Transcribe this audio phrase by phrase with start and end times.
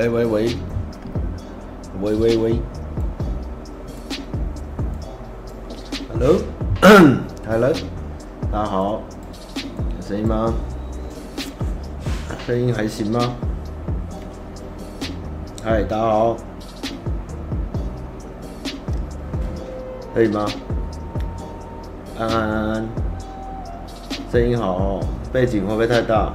[0.00, 0.56] 喂喂喂，
[2.00, 2.60] 喂喂喂
[6.08, 7.70] ，Hello，Hello，
[8.50, 9.02] 大家好，
[9.94, 10.54] 有声音吗？
[12.46, 13.34] 声音还行吗？
[15.62, 16.36] 嗨，大家好，
[20.14, 20.46] 可以吗？
[22.18, 22.88] 安安安安，
[24.32, 26.32] 声音好哦，背景会不会太大？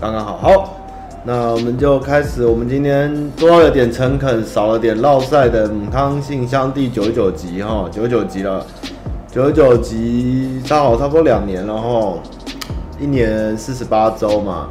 [0.00, 0.76] 刚刚好，好，
[1.24, 2.46] 那我们就开始。
[2.46, 8.64] 我们今天多了点诚恳，少了点烙赛的母汤信箱第九十九集哈，九十九集了，
[9.28, 12.14] 九十九集刚好差不多两年了哈，
[13.00, 14.68] 一年四十八周嘛，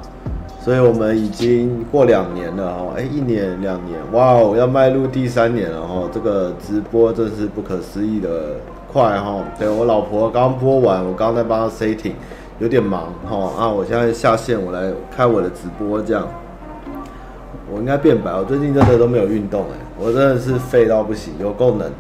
[0.63, 8.55] 所以我们已经过两年了哈，哎，一年两年，哇哦，要迈入第三年了哈，这个直播真是不可思议的
[8.93, 9.43] 快哈。
[9.59, 12.13] 对，我老婆刚播完，我刚在帮她 setting。
[12.59, 13.69] 有点忙哈啊！
[13.69, 16.27] 我现在下线，我来开我的直播，这样
[17.71, 18.33] 我应该变白。
[18.33, 21.33] 我最近真的都没有运动哎，我真的是废到不行。
[21.39, 21.91] 有够能，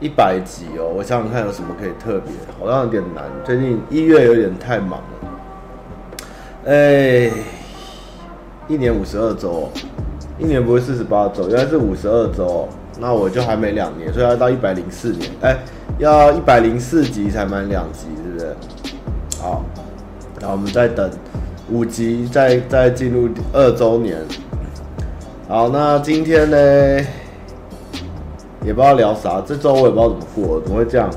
[0.00, 0.90] 一百集哦！
[0.96, 3.24] 我想想看有什么可以特别，好像有点难。
[3.44, 6.18] 最近一月有点太忙了，
[6.66, 7.30] 哎，
[8.66, 9.70] 一年五十二周，
[10.36, 15.56] 一年不会四十八周，原来是五十二周，那我就还没两年，所以要到一百零四年，哎，
[15.98, 18.56] 要一百零四集才满两集，是不是？
[19.40, 19.64] 好。
[20.42, 21.08] 然后我们再等
[21.70, 24.18] 五集，再再进入二周年。
[25.46, 26.56] 好，那今天呢，
[28.64, 29.40] 也不知道聊啥。
[29.46, 31.08] 这周我也不知道怎么过，怎么会这样？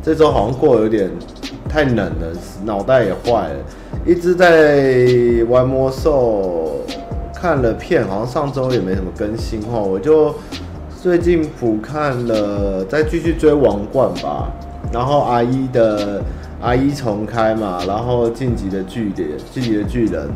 [0.00, 1.10] 这周好像过得有点
[1.68, 2.32] 太冷了，
[2.64, 3.56] 脑袋也坏了。
[4.06, 5.08] 一直在
[5.48, 6.84] 玩魔兽，
[7.34, 9.80] 看了片，好像上周也没什么更新哈。
[9.80, 10.32] 我就
[11.02, 14.48] 最近补看了，再继续追王冠吧。
[14.92, 16.22] 然后阿一的。
[16.60, 20.28] 阿一重开嘛，然后晋级的巨人，进击的巨人。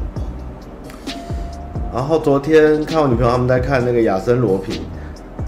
[1.92, 4.80] 然后昨天看我女朋友他们在看那个亚森罗平，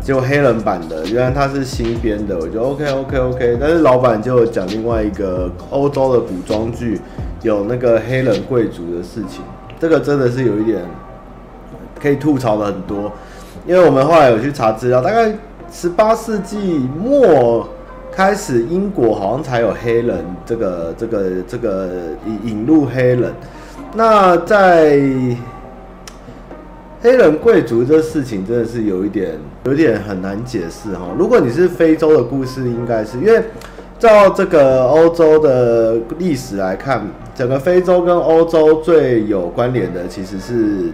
[0.03, 3.59] 就黑人版的，原来他是新编的，我就 OK OK OK。
[3.61, 7.01] 但是老板就讲另外一个欧洲的古装剧，
[7.43, 9.43] 有那个黑人贵族的事情，
[9.79, 10.83] 这个真的是有一点
[12.01, 13.13] 可以吐槽的很多，
[13.67, 15.33] 因为我们后来有去查资料，大概
[15.71, 17.69] 十八世纪末。
[18.15, 21.89] 开始，英国好像才有黑人这个这个这个
[22.27, 23.33] 引引入黑人。
[23.95, 25.01] 那在
[27.01, 31.07] 黑人贵族这事情真的是有一点有点很难解释哈。
[31.19, 33.43] 如果你是非洲的故事，应该是因为
[33.99, 40.93] 照这个欧洲的历史来看，整个非洲跟欧洲最有关联的其实是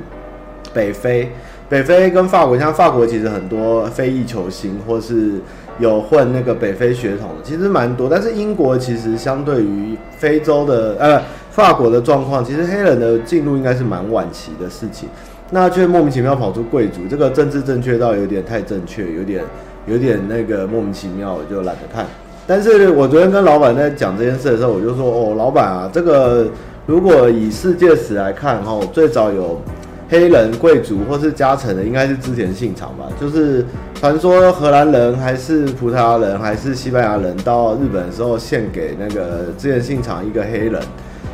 [0.72, 1.32] 北非。
[1.68, 5.32] 北非跟法国，像法国其实很多非裔球星，或是
[5.78, 8.08] 有混那个北非血统的，其实蛮多。
[8.08, 15.08] 但是英国其实相对于非洲的呃法国的状况，其实黑人的进入应该是蛮晚期的事情。
[15.50, 19.42] 那却莫名其妙跑出贵族，这个政治正确到有点太正确，有点
[19.86, 22.04] 有点那个莫名其妙，我就懒得看。
[22.46, 26.48] 但是我昨天跟老板在讲这件事的时候，我就说哦，老板啊，这个
[26.86, 29.60] 如果以世界史来看哈，最早有。
[30.10, 33.04] 黑人贵族或是加成的，应该是织田信长吧？
[33.20, 33.64] 就是
[33.94, 40.80] 传说荷兰人还是葡萄牙人还是西班牙人到日本的时候，献给那个织田信长一个黑人，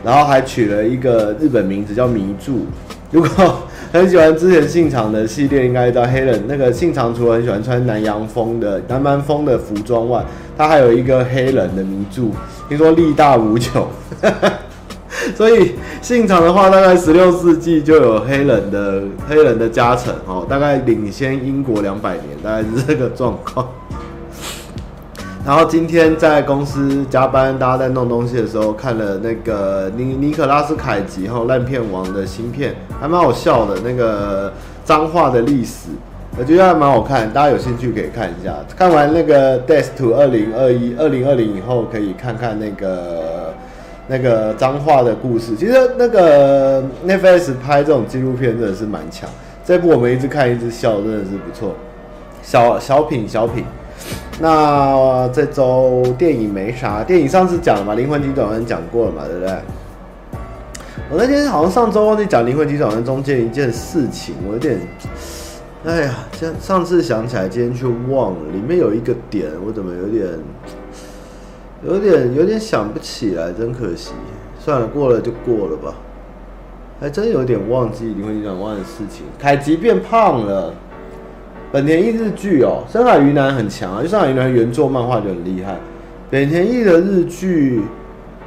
[0.05, 2.67] 然后还取了一个日本名字叫迷柱。
[3.13, 3.29] 如果
[3.93, 10.25] 很喜欢织田信长的系列，应该知道黑人那个信长除了很喜欢穿南洋风的南蛮风的服装外，
[10.59, 12.33] 他还有一个黑人的迷柱，
[12.69, 13.87] 听说力大无穷。
[15.35, 23.69] 所以信长的话，大概十六世纪就有黑人的黑人的加成哦，大概领先英国两百年，大概是这个状况。
[25.45, 33.79] 然后今天在公司加班，大家在弄东西的时候，看了那个尼尼可拉斯凯奇后烂片王的新片，还蛮好笑的。
[33.85, 34.53] 那个
[34.85, 35.89] 脏话的历史，
[36.39, 38.55] 我觉得还蛮好看，大家有兴趣可以看一下。
[38.77, 43.24] 看完那个 Death to 二零二一二零二零以后，可以看看那个。
[44.07, 49.29] 那个脏话的故事，其实那个 Netflix 拍这种纪录片真的是蛮强。
[49.65, 51.75] 这部我们一直看一直笑，真的是不错。
[52.43, 53.65] 小小品小品。
[54.41, 59.55] 那这周电影没啥，电影上次讲了嘛，《灵魂急转弯》讲过了嘛，对不对？
[61.11, 64.79] 我那天好像上周忘记讲《灵魂急转弯》中间一件事情，我有点，
[65.87, 68.39] 哎呀，上上次想起来，今天却忘了。
[68.53, 70.29] 里面有一个点，我怎么有点？
[71.87, 74.13] 有点有点想不起来，真可惜。
[74.59, 75.95] 算了，过了就过了吧。
[77.01, 79.27] 还真有点忘记灵魂急转弯的事情。
[79.39, 80.73] 凯吉变胖了。
[81.71, 85.77] 本田翼日剧哦，深海鱼男很强啊，就深海鱼男原作漫画就很厉害。
[86.31, 87.83] 本田翼的日剧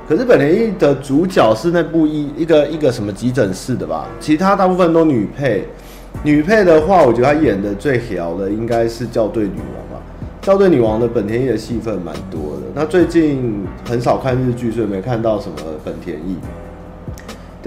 [0.07, 4.07] 可是本田翼的主角是那部一一个一个什么急诊室的吧？
[4.19, 5.67] 其他大部分都女配。
[6.23, 10.03] 女配的话，我觉得她演的最屌的应该是校对女王吧。
[10.41, 12.56] 校对女王的本田翼的戏份蛮多的。
[12.79, 16.37] 那最近很少看日剧，所以没看到什么本田翼。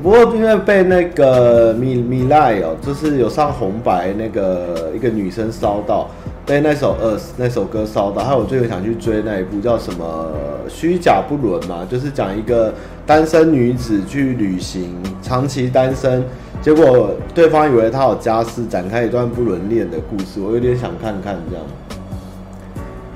[0.00, 6.08] 不过因为被那个米米莱哦，就是有上红白那个一个女生烧到，
[6.46, 10.30] 被那首呃那首歌烧到，还有我最近想去追那一部叫什么
[10.68, 12.72] 虚假不伦嘛，就是讲一个
[13.04, 16.22] 单身女子去旅行，长期单身，
[16.62, 21.66] 结果对方以为她有家室，展开一段不伦恋的故事，我有点想看看这样。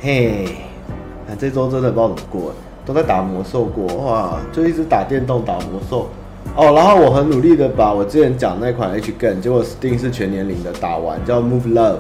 [0.00, 0.48] 嘿，
[1.28, 2.52] 那这周真的不知道怎么过，
[2.84, 6.08] 都在打魔兽过哇，就一直打电动打魔兽。
[6.54, 11.96] 哦，然后我很努力的把我之前讲那款 H Game，结果 Steam 是全年龄的打完，叫 Move Love，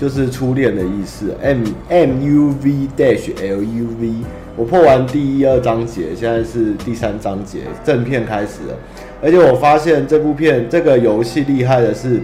[0.00, 4.12] 就是初恋的意思，M M U V Dash L U V。
[4.56, 8.74] 我破完第一二章节，现在是第三章节，正片开始了。
[9.22, 12.20] 而且我发现这部片这个游戏厉害的是，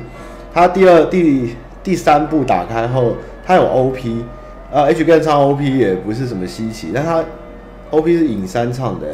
[0.53, 3.15] 它第二第第三部打开后，
[3.47, 4.25] 它有 OP，
[4.73, 7.25] 啊，H Game 唱 OP 也不是什么稀奇，但他
[7.91, 9.07] OP 是影山唱的。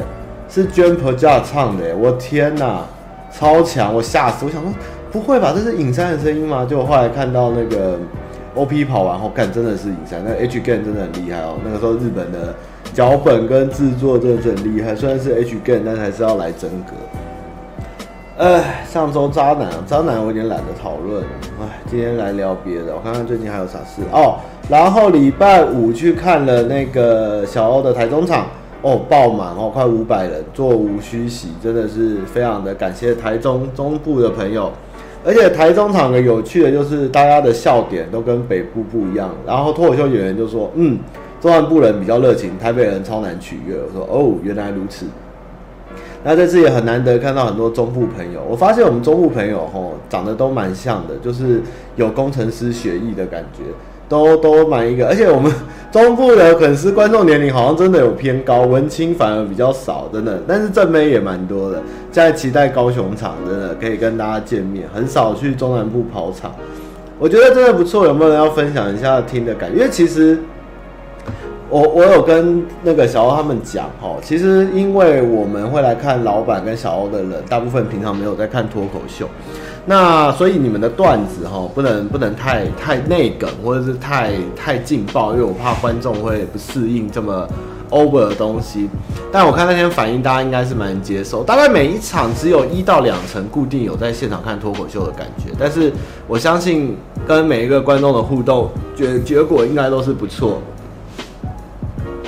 [0.47, 2.85] 是 Jumper 家唱的，我天哪，
[3.31, 3.91] 超强！
[3.91, 4.71] 我吓死，我想说
[5.11, 6.63] 不会吧，这是影山的声音吗？
[6.69, 7.97] 就我后来看到那个
[8.53, 11.57] OP 跑完后，看真的是影山，那 H Gen 真的很厉害哦。
[11.65, 12.53] 那个时候日本的
[12.93, 16.93] 脚本跟制作真的是很厉害，虽然是 H Gen，但还是要来真格。
[18.37, 21.23] 哎，上周渣男，渣男我有点懒得讨论。
[21.59, 24.37] 哎，今天来聊别的，我看看最近还有啥事哦。
[24.69, 28.47] 然后礼拜五去看了那个小欧的台中场。
[28.81, 34.71] 哦，爆满哦，快五百人，座无虚席，真的是非常的感谢台中中部的朋友。
[35.25, 39.31] 而且台中场的有趣的就是大家的笑点都跟北部不一样。
[39.43, 40.99] 然后脱口秀演员就说：“嗯，
[41.41, 45.07] 中南部人比较热情，台北人超难取悦。”我说：“哦，原来如此。”
[46.23, 48.43] 那这次也很难得看到很多中部朋友。
[48.47, 51.59] 我发现我们中部朋友吼长得都蛮像的，就是
[51.95, 53.63] 有工程师学艺的感觉。
[54.07, 55.51] 都都满一个，而且我们
[55.91, 60.39] 中部的粉丝观众年龄好像真的有偏高，文青反而比较少，真的。
[60.47, 61.81] 但是正妹也蛮多的，
[62.11, 64.87] 在期待高雄场，真的可以跟大家见面。
[64.93, 66.53] 很少去中南部跑场，
[67.17, 68.05] 我觉得真的不错。
[68.05, 69.77] 有没有人要分享一下听的感觉？
[69.77, 70.37] 因为其实
[71.69, 79.27] 我我有跟那个小欧他们讲哦，其实因为我们会来看老板跟小欧的人，大部分平常没有在看脱口秀。
[79.87, 87.47] 那所以你们的段子哈，不能不能太太内梗，或者是太太劲爆，因为我怕观众会不适应这么
[87.91, 88.89] over 的东西。
[89.31, 91.43] 但我看那天反应，大家应该是蛮接受。
[91.43, 95.93] 大概每一场只有一到两成固定有在现场看脱口秀的感觉，但是
[96.27, 96.97] 我相信
[97.27, 100.59] 跟每一个观众的互动结结果应该都是不错。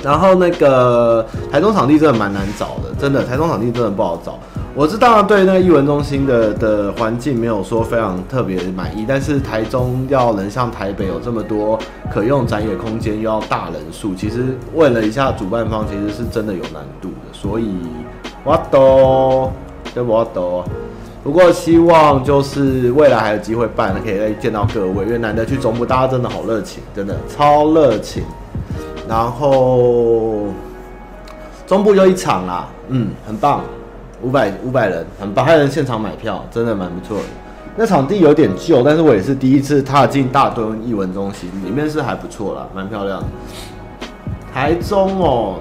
[0.00, 4.38] 然后那个台中场地真的蛮难找的，真的台中场地真的不好找。
[4.78, 11.76] 我知道对那个艺文中心的的环境没有说非常特别满意，但是台中要能像台北有这么多
[12.08, 17.32] 可用展演空间，又要大人数，其实问了一下主办方，其实是真的有难度的。
[17.32, 17.74] 所以
[18.44, 19.50] 我都
[19.92, 20.62] 对我都，
[21.24, 28.22] 不过希望就是未来还有机会办，可以再见到各位，因为难得去中部，大家真的好热情，真的超热情。
[29.08, 30.44] 然后
[31.66, 33.64] 中部就一场啦，嗯，很棒。
[34.22, 37.24] 五百五百人，很棒，还有人现场买票，真的蛮不错的。
[37.76, 43.26] 那场地有点旧，但是我也是第一次踏进大墩艺文中心，里面是还不错啦，蛮漂亮的。
[44.52, 45.60] 台中哦，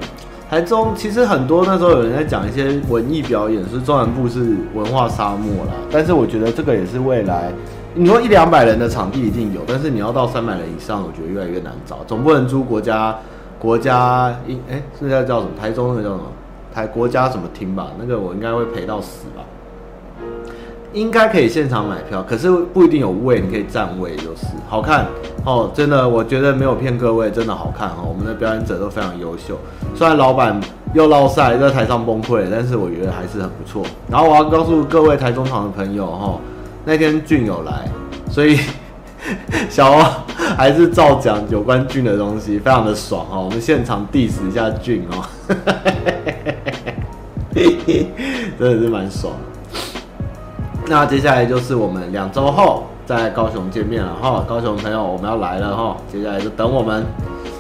[0.50, 5.74] 台中其实很多那时候有人在讲一些文艺表演，是中南部是文化沙漠啦。
[5.92, 7.52] 但是我觉得这个也是未来，
[7.94, 12.00] 你说一两百人的场地一定有，但是你要到三百人以上，我觉得越来越难找。
[12.08, 13.16] 总不能租国家
[13.60, 15.52] 国家一哎，是叫叫什么？
[15.60, 16.24] 台中那个叫什么？
[16.78, 17.88] 台国家怎么听吧？
[17.98, 19.42] 那个我应该会赔到死吧？
[20.94, 25.08] 应该可以现场买票，可是不一定有位，你可以站位就是好看
[25.44, 25.72] 哦。
[25.74, 28.06] 真的，我觉得没有骗各位，真的好看哦。
[28.08, 29.58] 我们的表演者都非常优秀，
[29.96, 30.62] 虽然老板
[30.94, 33.84] 又落赛在台上崩溃，但是我觉得还是很不错。
[34.08, 36.40] 然后我要告诉各位台中场的朋友哈，
[36.86, 37.90] 那天俊有来，
[38.30, 38.60] 所以
[39.68, 40.04] 小欧
[40.56, 43.46] 还是照讲有关俊的东西，非常的爽哦。
[43.46, 45.26] 我们现场 diss 一下俊哦。
[48.60, 49.34] 真的是蛮爽。
[50.88, 57.06] 那接下来就是我们两周后在高雄见面了哈，高雄朋友我们要来了哈，接下来就等我们。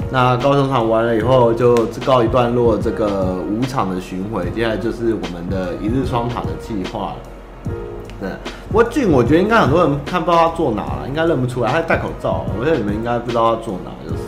[0.09, 1.75] 那高雄场完了以后就
[2.05, 7.15] 告一段落，这个五场的巡回，接下来就是我们的一日双塔的计划了。
[8.21, 8.29] 对，
[8.69, 14.23] 不过俊我觉得应该很多人看不到他坐哪了，应该认不出来，他戴口罩，我觉得你们应该不知道他坐哪，就是。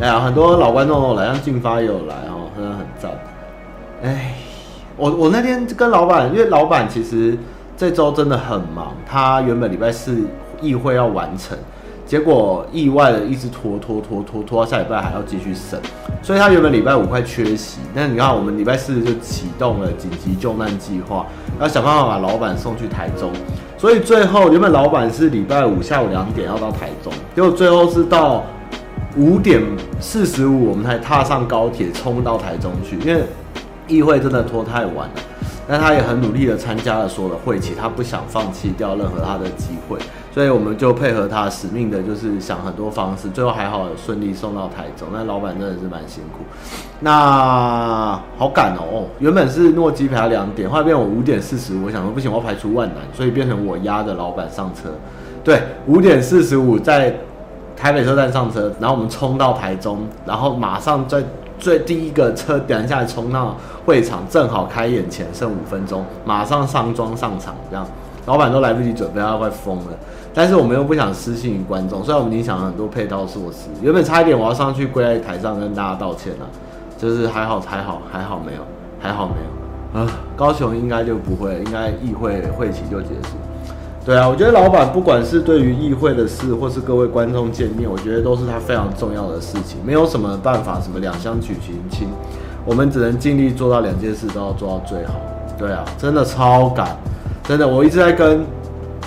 [0.00, 3.12] 哎呀，很多老观众都来，像俊发也有来哦，真的很赞。
[4.02, 4.34] 哎。
[5.00, 7.36] 我我那天跟老板，因为老板其实
[7.74, 10.14] 这周真的很忙，他原本礼拜四
[10.60, 11.56] 议会要完成。
[12.04, 15.80] 结果意外的一直拖拖拖拖拖到下礼拜还要继续审，
[16.22, 21.24] 所以他原本礼拜五快缺席，但你看我们礼拜四就启动了紧急救难计划，
[21.60, 23.30] 要想办法把老板送去台中，
[23.78, 28.44] 所以最后原本老板是礼拜五下午两点要到台中，结果最后是到
[29.16, 29.62] 五点
[30.00, 33.22] 四十五我们才踏上高铁冲到台中去，因为
[33.90, 35.14] 议会真的拖太晚了，
[35.68, 39.98] 但他也很努力的参加了所有的会期，他不想放弃掉任何他的机会。
[40.32, 45.08] 所以我们就配合他使命的，就是想很多方式，最后还好顺利送到台中。
[45.12, 46.44] 那老板真的是蛮辛苦，
[47.00, 54.90] 那好赶哦，原本是诺基排两点，后来变我五点四十五，我想说不行，我要排除万难，所以变成我压着老板上车。
[55.42, 57.12] 对，五点四十五在
[57.76, 61.24] 台北车站上车，然后我们冲到台中，然后马上在
[61.60, 67.86] 最第一个车等一下冲到会场，正好开演前剩五分钟，马上上妆上场，这样
[68.26, 69.84] 老板都来不及准备，他快疯了。
[70.32, 76.46] 但是我们又不想失信于观众，虽然我们已经想了很多配套措施，原本差一点我要上去跪在台上跟大家道歉了，
[76.96, 78.62] 就是还好还好还好没有，
[79.00, 83.36] 还好没有啊，高雄应该就不会，应该议会会期就结束。
[84.10, 92.08] 对啊，我觉得老板不管是对于议会的事，或是各位观众见面，我觉得都是他非常重要的事情，没有什么办法，什么两相取其轻，
[92.64, 95.14] 我们只能尽力做到两件事都要做到最好。
[95.56, 96.88] 对啊，真的超赶，
[97.44, 98.44] 真的，我一直在跟。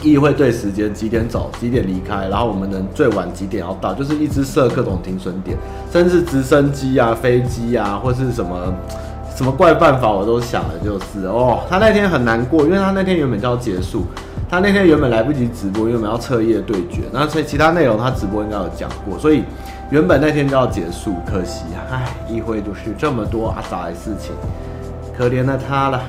[0.01, 5.57] 议会对时间几点走，几点离开，然后我们能最晚几点要到，就是一直设各种停损点，
[5.93, 8.73] 甚至直升机啊、飞机啊，或是什么
[9.35, 14.05] 什么怪办法，我都想了，就是哦，他那天很难过，因为他那天原本就要结束，
[14.53, 19.43] 他那天原本来不及直播，因为我们要彻夜对决，那所以其他内容他直播应该有讲过，所以
[19.89, 24.31] 原本那天就要结束，可惜啊，唉，议会就是这么多阿杂的事情，
[25.17, 25.99] 可怜了他了，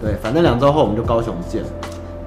[0.00, 1.64] 对，反正两周后我们就高雄见。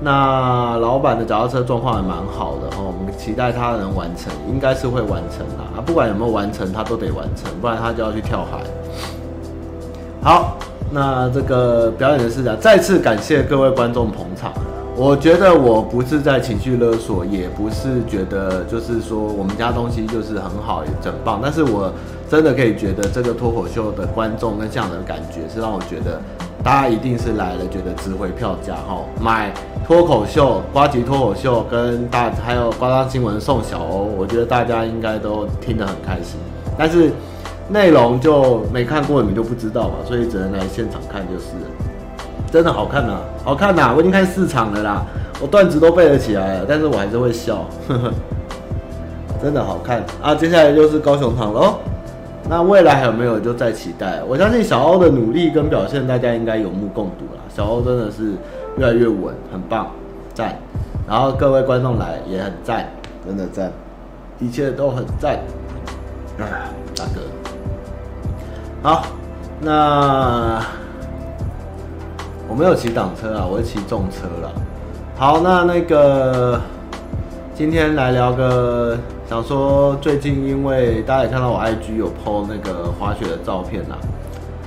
[0.01, 5.63] 那老板的脚踏车状况还蛮好的哦，我们期待他能完成，应该是会完成啦。
[5.77, 8.59] 啊，不管有没有完成，他都得完成，不然他就要去跳海。
[10.21, 10.57] 好，
[10.91, 14.51] 那这个表演的事情，再次感谢各位观众捧场。
[14.95, 21.91] 我觉得我不是在情绪勒索，也不是觉得就是说我们家东西就是很好，也很棒，但是我
[22.29, 26.21] 真的可以觉得这个脱口秀的观众跟这样的感觉是让我觉得。
[26.63, 28.99] 大家一定是来了，觉得值回票价哈。
[29.19, 29.51] 买
[29.83, 36.39] 脱口秀、瓜吉脱口秀跟大还有呱张新闻送小欧，我觉得大家应该都听得很开心。
[36.77, 37.11] 但是
[37.67, 41.80] 内容就没看过，你们就不知道嘛，所以只能来现场看就是了。
[42.51, 43.93] 真的好看呐，好看呐！
[43.95, 45.05] 我已经看四场了啦，
[45.41, 47.65] 我段子都背得起来了，但是我还是会笑，
[49.41, 50.35] 真的好看啊！
[50.35, 51.75] 接下来就是高雄场喽。
[52.49, 54.21] 那未来还有没有就再期待？
[54.27, 57.41] 我相信小欧的努力跟表现，大家应该有目共睹了。
[57.47, 58.33] 小欧真的是
[58.77, 59.87] 越来越稳，很棒，
[60.33, 60.57] 赞。
[61.07, 62.85] 然后各位观众来也很赞，
[63.25, 63.71] 真的赞，
[64.39, 65.39] 一切都很赞。
[66.39, 66.43] 啊，
[66.95, 67.21] 大哥，
[68.81, 69.05] 好，
[69.61, 70.59] 那
[72.51, 74.51] 我没有骑挡车啊，我是骑重车了。
[75.15, 76.59] 好，那那个
[77.55, 78.97] 今天来聊个。
[79.25, 83.95] 想说最近，因为大家也看到我 IG 有 po 那个滑雪的照片啦，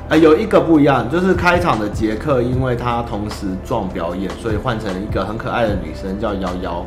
[0.09, 6.83] 啊，有一个不一样，就是开场的杰克，因为他同时撞表演，所以换成一个很可爱的女生叫幺幺。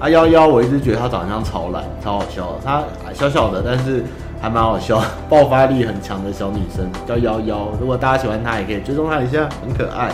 [0.00, 2.58] 啊，幺幺，我一直觉得她长得像曹兰，超好笑的。
[2.64, 2.82] 她
[3.14, 4.02] 小小的，但是
[4.42, 7.68] 还蛮好笑， 爆发力很强的小女生叫幺幺。
[7.80, 10.10] 如果大家喜欢她，也可以追踪她一下，很可爱。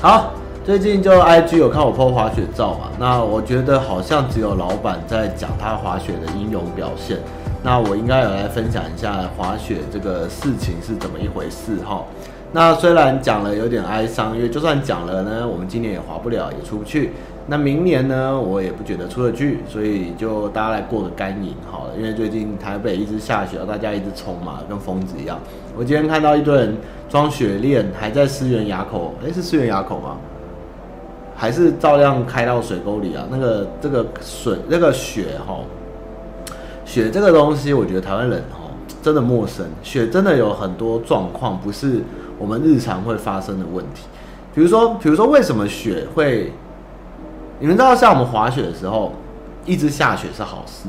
[0.00, 0.30] 好。
[0.62, 7.16] 最近就 IG 有看我 PO 滑雪照嘛，那我觉得好像只有老板在讲他滑雪的英勇表现，
[7.64, 12.04] 那我应该有来分享一下滑雪这个事情是怎么一回事哈。
[12.52, 17.12] 那虽然讲了有点哀伤，因为就算讲了呢，我们今年也滑不了，也出不去。
[17.46, 21.94] 那明年呢，我也不觉得出得去，所以就大家来过个干瘾好了。
[21.98, 25.36] 因为最近台北一直下雪，大家一直冲嘛，跟疯子一样。
[25.76, 26.76] 我今天看到一堆人
[27.08, 30.16] 装雪链，还在思源垭口，诶，是思源垭口吗？
[31.34, 33.26] 还是照样开到水沟里啊？
[33.28, 35.58] 那个这个水那个雪哈，
[36.84, 38.70] 雪这个东西，我觉得台湾人哈
[39.02, 39.66] 真的陌生。
[39.82, 42.00] 雪真的有很多状况，不是
[42.38, 44.04] 我们日常会发生的问题。
[44.54, 46.52] 比如说，比如说为什么雪会？
[47.60, 49.12] 你们知道，像我们滑雪的时候，
[49.64, 50.88] 一直下雪是好事。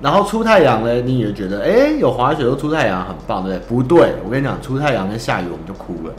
[0.00, 3.82] 然后出太阳呢，你也觉得哎，有滑雪又出太阳很棒，对不对？
[3.82, 6.14] 不对，我跟你讲，出太阳跟下雨我们就哭了，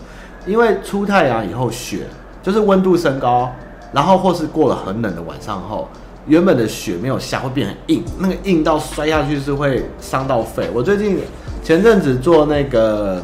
[0.46, 2.00] 因为出太阳以后雪。
[2.44, 3.52] 就是温度升高，
[3.92, 5.86] 然后或是过了很冷的晚上后，
[6.28, 10.70] 原本的雪没有下，会变很硬，那个硬到摔下去是会伤到肺。
[10.74, 11.20] 我最近
[11.62, 13.22] 前阵子做那个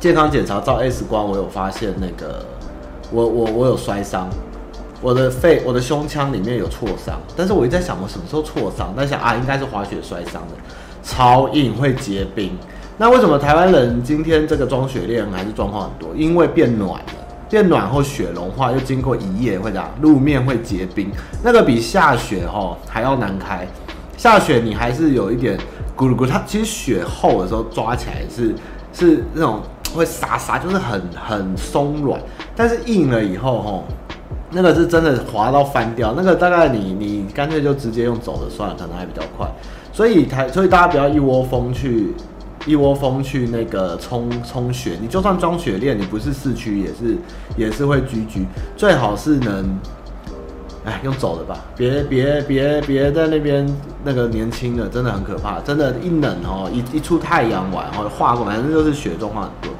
[0.00, 2.44] 健康检查照 X 光，我有发现那个
[3.12, 4.28] 我我我有摔伤，
[5.00, 10.54] 我的肺我的胸腔里面有挫伤，但是我一直在想我什么时候挫伤，在想啊应该是滑雪摔伤的，
[11.02, 12.56] 超硬会结冰。
[12.98, 16.14] 那为什么台湾人今天这个装雪链还是状况很多？
[16.14, 17.14] 因为变暖了，
[17.48, 21.10] 变暖后雪融化，又经过一夜会这样，路面会结冰，
[21.42, 23.66] 那个比下雪哦还要难开。
[24.18, 25.58] 下雪你还是有一点
[25.96, 28.54] 咕噜咕，它其实雪厚的时候抓起来是
[28.92, 29.62] 是那种
[29.94, 32.20] 会沙沙，就是很很松软，
[32.54, 33.84] 但是硬了以后吼，
[34.50, 39.46] 那个是真的滑到翻掉，那个大概你你干脆就直接用走的算了，可能还比较快。
[39.92, 42.14] 所以台所以大家不要一窝蜂去。
[42.66, 47.16] 一窝蜂去那个冲冲雪，你就算装雪链，你不是市区也是
[47.56, 48.46] 也是会居居。
[48.76, 49.78] 最好是能，
[50.84, 53.66] 哎，用走的吧，别别别别在那边
[54.04, 59.72] 那个年轻的，真的很可怕，真的，一冷哦，一一出太阳完哦，化过，反正就是雪状况很多。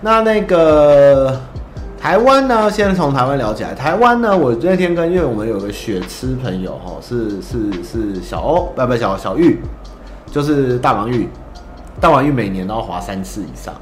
[0.00, 1.40] 那那个
[2.00, 2.70] 台湾呢？
[2.70, 3.74] 先从台湾聊起来。
[3.74, 9.60] 台湾呢，我那天跟因为我们有个雪痴朋友哈，是是是小欧，不不小小玉，
[10.30, 11.28] 就是大王玉。
[12.00, 13.74] 大王玉每年都要滑三次以上，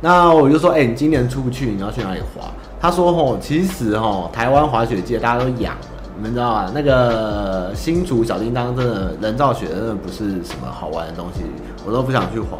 [0.00, 2.46] 那我就说，哎、你今年出不去，你要去哪里滑？
[2.80, 5.80] 他说，吼，其实吼，台湾滑雪界大家都养了，
[6.16, 6.70] 你们知道吗？
[6.72, 11.42] 那个新竹小叮当真的人造雪真的不是什么好玩的东西，
[11.84, 12.58] 我都不想去滑。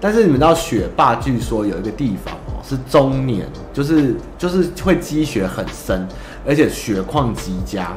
[0.00, 6.08] 但是你们知道雪霸，据说有一个地方哦，是终年，就是就是会积雪很深，
[6.46, 7.92] 而且雪况极佳。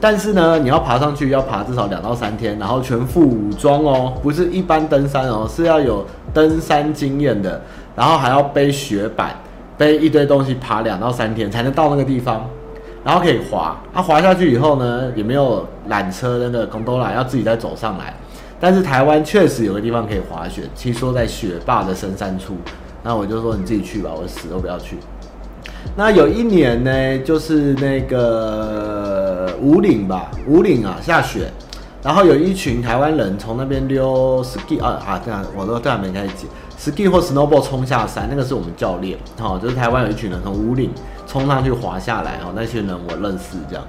[0.00, 7.62] 但是呢，你要爬上去要爬至少两到三天，然后全副武装哦，不是一般登山哦，是要有登山经验的，
[7.94, 9.34] 然后还要背雪板，
[9.78, 12.46] 背一堆东西爬两到三天才能到那个地方，
[13.02, 13.74] 然后可以滑。
[13.94, 18.12] 它、滑下去以后呢，也没有缆车那个空兜缆要自己再走上来。
[18.58, 22.56] 但是台湾确实有个地方可以滑雪，听说在雪霸的深山处。
[23.02, 24.96] 那我就说你自己去吧，我死都不要去。
[25.94, 31.48] 那有一年呢，就是那个五岭吧，五岭啊下雪，
[32.02, 36.30] 然后有一群台湾人从那边溜 ski 啊啊，这样我都这样没开始
[36.76, 40.90] ski 或 snowboard 冲下山，那个是我们教练，好，就是台湾有一群人从五岭
[41.26, 43.84] 冲上去滑下来，哦，那些人我认识这样。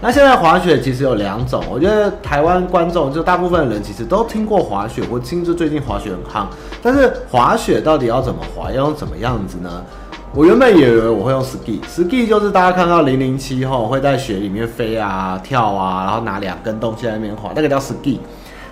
[0.00, 6.46] 那现在滑雪其实有两种，我觉得台湾观众就大部分人其实都听过滑雪，我听说最近滑雪很夯，
[6.80, 9.84] 但是滑雪到底要怎么滑，要用怎么样子呢？
[10.32, 18.18] 我原本以为我会用 ski，ski 就是大家看到零零七后会在雪里面飞啊、跳啊，然后拿两根东西在那边滑，那个叫 ski。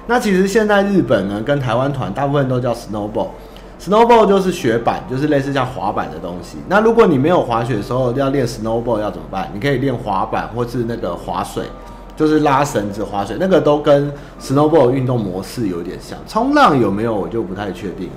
[0.06, 3.30] 那其实现在日本呢，跟台湾团大部分都叫 snowball
[3.80, 6.56] snowboard，snowboard 就是雪板，就是类似像滑板的东西。
[6.68, 9.50] 那如果你没有滑雪的时候要练 snowboard 要怎么办？
[9.52, 11.64] 你可以练滑板或是那个滑水，
[12.16, 16.18] 就是拉绳子滑水，那个都跟 snowboard 运动模式有点像。
[16.26, 18.10] 冲浪有没有我就不太确定。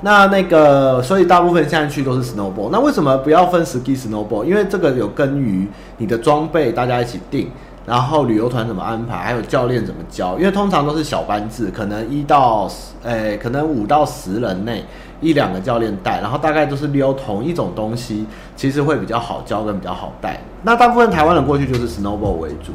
[0.00, 2.68] 那那个，所以大部分现在去都是 snowboard。
[2.70, 4.44] 那为什么不要分 ski snowboard？
[4.44, 5.66] 因为这个有根于
[5.96, 7.50] 你的装备，大家一起定，
[7.88, 10.38] 然后旅游团怎么安排，还有教练怎么教。
[10.38, 14.84] 因为通常都是小班制，可能一到十，诶，可能五到十人内，
[15.22, 20.38] 一两个教练带，然后大概都是溜同一种东西，其实会比较好教跟比较好带。
[20.62, 22.72] 那大部分台湾人过去就是 snowboard 为主。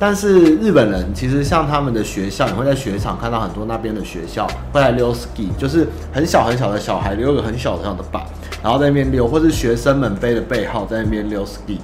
[0.00, 8.22] 但是日本人其实像他们的学校，你会在雪场看到很多那边的学校会来溜 ski，就是很小很小的小孩溜个很小很小的板，
[8.62, 11.78] 然后在那边溜，或是学生们背着背号在那边溜 ski。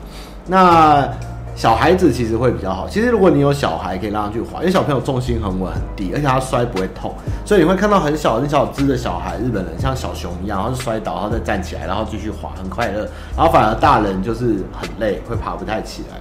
[0.47, 1.09] 那
[1.57, 2.89] 小孩子其实会比较好。
[2.89, 7.15] 其实如果你有小孩，可以让他去滑，因为小朋友重心很稳很低，而且他摔不会痛，
[7.45, 13.09] 所以你会看到很小很小只的小孩，日本人像小熊一样，然后摔倒，然后再站起来，然后继续滑，很快乐。
[13.37, 16.19] 然后反而大人就是很累，会爬不太起来。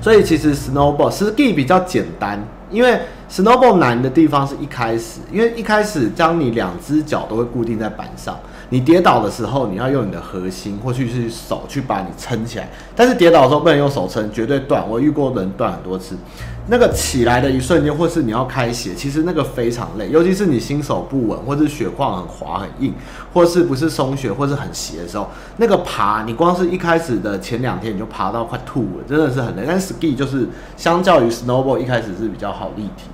[0.00, 14.88] 所以其实 snowboard ski 比较简单，因为 snowboard 难的地方是一开始，因为一开始将你两只脚都会固定在板上，你跌倒的时候，你要用你的核心或去是手去把你撑起来，但是跌倒的时候不能用手撑，绝对断。
[14.88, 16.16] 我遇过人断很多次。
[16.68, 22.92] 那个起来的一瞬间，或是你要开斜，其实那个非常累，尤其是你新手不稳，或是雪况很滑很硬，
[23.32, 29.62] 或是不是松雪，或是很斜的时候，那个爬，你光是一开始的前两天你就爬到快吐了，真的是很累。
[29.64, 33.04] 但 ski 就是相较于 snowboard 一开始是比较好立体。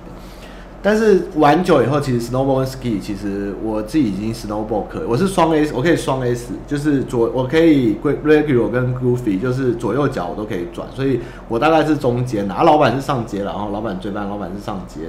[0.85, 14.99] 但是玩久以后，其实 snowboard 跟 ski，其实我自己已经 snowboard 可，我是双 S，我可以双 S，就是左我可以 regular 跟 goofy，就是左右脚我都可以转，所以我大概是中间的，啊，老板是上街，然后老板追班，老板是上街。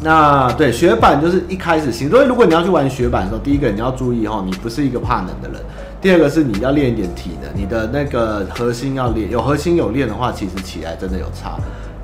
[0.00, 5.62] 那对雪板就是一开始行，所以如果你要去玩雪板的时候，第一个你要注意哈，你不是一个怕冷的人，
[6.00, 11.56] 第二个是你要练一点体能，你的那个核心要练，有核心有练的话，其实起来真的有差。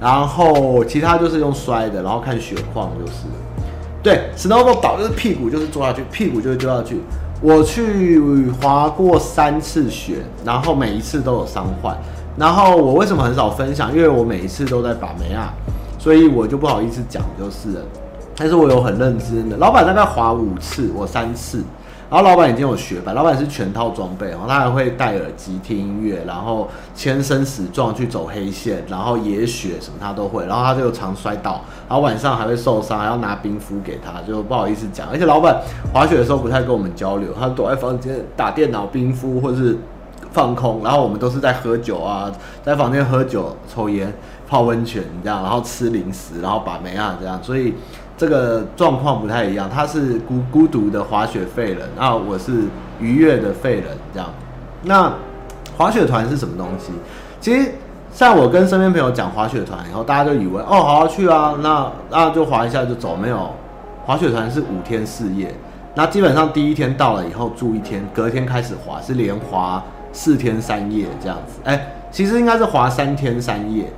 [0.03, 3.23] 然后其他就是用摔的，然后看雪况就是。
[4.03, 7.01] 对，snowboard 倒就是屁股就是坐下去，屁股就是丢下去。
[7.41, 8.21] 我去
[8.61, 11.97] 滑过三次雪，然后每一次都有伤患。
[12.37, 13.95] 然后我为什么很少分享？
[13.95, 15.55] 因为我每一次都在把妹啊，
[16.01, 17.81] 所以我就不好意思讲就是了。
[18.37, 21.63] 但是我有很认真的，老板大概滑五次，我三次。
[22.13, 35.09] 然后老板已经有学板，老板是全套装备，然后他还会戴耳机听音乐，然后牵生死状去走黑线，然后野雪什么他都会，然后他就常摔倒，然后晚上还会受伤，还要拿冰敷给他，就不好意思讲。
[35.09, 35.59] 而且老板
[35.91, 39.79] 滑雪的时候不太跟我们交流，他躲在房间打电脑冰敷或是
[40.33, 42.31] 放空，然后我们都是在喝酒啊，
[42.63, 44.13] 在房间喝酒、抽烟、
[44.47, 47.73] 泡温泉这样，然后吃零食，然后把妹啊这样，所以。
[48.23, 52.53] 这个状况不太一样，他是孤孤独的滑雪废人，那我是
[53.01, 54.29] 愉悦的废人，这样。
[54.85, 55.13] 那
[55.77, 56.93] 滑雪团是什么东西？
[57.41, 57.73] 其实
[58.13, 63.51] 像我跟身边朋友讲滑雪团以后，大家就以为哦，好好去啊，那那就滑一下就走，没有。
[64.07, 65.53] 滑雪团是五天四夜，
[65.97, 69.83] 那基本上第一天到了以后住一天，隔天开始滑，是连滑
[70.13, 71.55] 四天三夜这样子。
[71.65, 73.93] 哎，其实应该是滑三天三夜。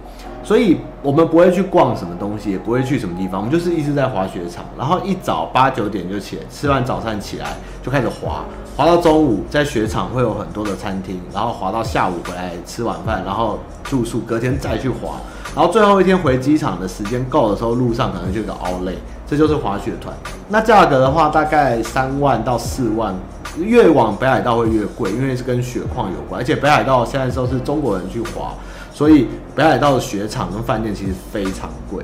[0.45, 8.45] 所以我们不会去逛什么东西，也不会去什么地方，我们就是一直在滑雪场，然后一早八九点就起来，吃完早餐起来就开始滑，
[8.77, 15.15] 滑到中午，在雪场会有很多的餐厅，然后滑到下午回来吃晚饭，然后住宿，隔天再去滑，
[15.57, 20.15] 然后最后一天回机场的时间够的时候，路上可能就有个 Outlet，这就是滑雪团。
[20.51, 23.15] 那价格的话，大概三万到四万，
[23.57, 28.53] 越往北海道会越贵，因为是跟雪况有关，而且北海道现在都是中国人去滑。
[28.95, 29.27] 所以
[29.57, 32.03] 北海道的雪场跟饭店其实非常贵。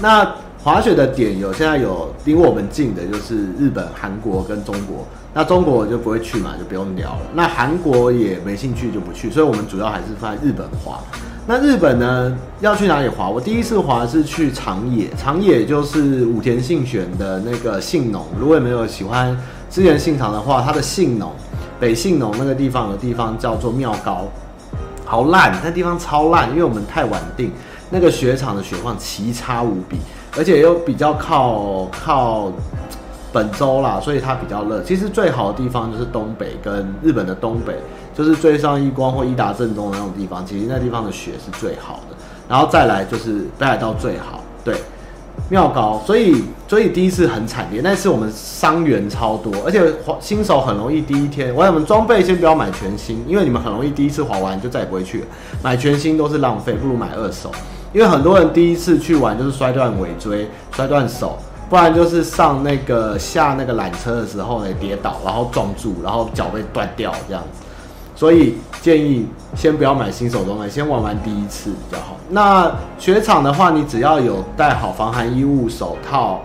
[0.00, 0.26] 那
[0.62, 5.04] 滑雪的点有现在有离我们近的，就是日本、韩国跟中国。
[5.34, 7.20] 那中国我就不会去嘛，就不用聊了。
[7.34, 9.28] 那韩国也没兴趣，就不去。
[9.28, 11.00] 所以我们主要还是在日本滑。
[11.48, 13.28] 那日本呢，要去哪里滑？
[13.28, 18.24] 我第一次滑是去长野，长野就是武田信玄的那个信浓。
[18.38, 19.36] 如果没有喜欢
[19.68, 21.32] 织田信长的话，他的信浓
[21.80, 24.28] 北信浓那个地方有地方叫做妙高。
[25.12, 27.52] 好烂，那地方超烂，因为我们太晚定，
[27.90, 29.98] 那个雪场的雪况奇差无比，
[30.38, 32.50] 而且又比较靠靠
[33.30, 34.82] 本州啦，所以它比较热。
[34.82, 37.74] 其实最好的地方就是东北跟日本的东北，
[38.14, 42.16] 就是最上一光或伊达正宗的那种地方，其实那地方的雪是最好的。
[42.48, 44.76] 然后再来就是北海道最好，对。
[45.48, 49.80] 妙高，所以所以第一次很惨烈，那次我们伤员超多，而且
[50.18, 55.26] 新手很容易第一天，我们装备先不要买全新，因为你们很容易第一次滑完就再也不会去了，
[55.62, 57.50] 买全新都是浪费，不如买二手，
[57.92, 67.62] 因为很多人第一次去玩就是摔断尾椎、摔断手，不然就是上那个下那个缆车的时候呢跌倒，然后撞住，然后脚被断掉这样子。
[68.22, 72.16] 所以建议先不要买新手装备，先玩完第一次比较好。
[72.28, 76.40] 那雪场的话，你只要有带好防寒衣物、手套、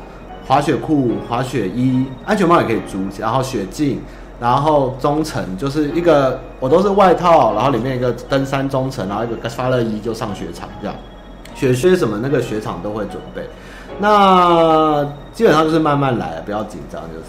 [0.48, 4.02] 滑雪裤、滑雪衣、安全帽也可以租，然后雪镜，
[4.40, 10.96] 然后中层就是一个，我都是外套，然后里面一个登山中层，然后一个发热衣就上雪场这样。
[11.54, 13.48] 雪靴什么那个雪场都会准备。
[14.00, 17.26] 那基本上就是慢慢来，不要紧张就是。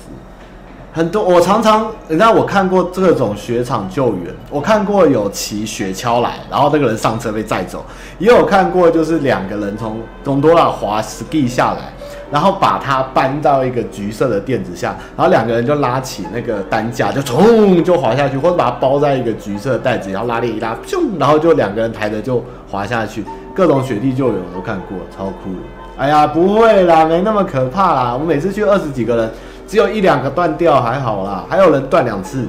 [0.98, 7.86] 很多，我常常，你知道我看过这种雪场救援，我看过有骑雪橇来，然后那个人上车被载走，
[8.18, 11.92] 也有看过就是两个人从东多拉滑 ski 下来，
[12.32, 25.60] 然后把他搬到一个橘色的垫子下，然后两个人就拉起那个担架，就冲就滑下去，或者把它包在一个橘色的袋子，然后拉链一拉，咻，然后就两个人抬着就滑下去，各种雪地救援我都看过，超酷的。
[25.96, 29.30] 哎呀，不会啦，没那么可怕啦，我每次去二十几个人。
[29.68, 32.46] 只有一两个断掉还好啦，还有人断两次，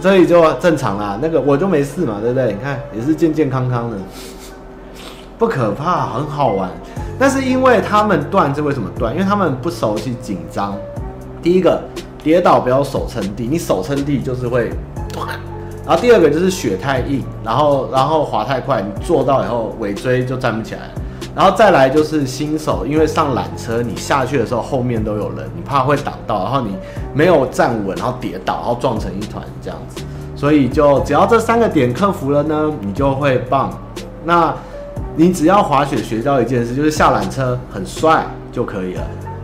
[0.00, 1.18] 所以就正常啦。
[1.20, 2.52] 那个我就没事嘛，对不对？
[2.54, 3.96] 你看也是健健康康的，
[5.38, 6.70] 不可怕，很好玩。
[7.18, 9.12] 但是因为他们断是为什么断？
[9.12, 10.74] 因为他们不熟悉紧张。
[11.42, 11.82] 第一个
[12.22, 14.70] 跌倒不要手撑地，你手撑地就是会
[15.12, 15.28] 断。
[15.86, 20.80] 然后第二个就是雪太硬，然后然后滑太快，你坐到以后尾椎就站不起来。
[21.34, 26.76] 然后再来就是新手，因为上缆车，你下去的时候后面都有人，你怕会挡到，然后你
[27.14, 30.02] 没有站稳，然后跌倒，然后撞成一团这样子。
[30.34, 33.70] 所以就只要这三个点克服了呢，你就会棒。
[34.24, 34.54] 那
[35.14, 39.02] 你只要滑雪学到一件事，就是下缆车很帅就可以了。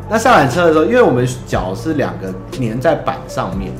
[0.08, 3.72] 那下缆车的时候，因为我们脚是两个粘在板上面，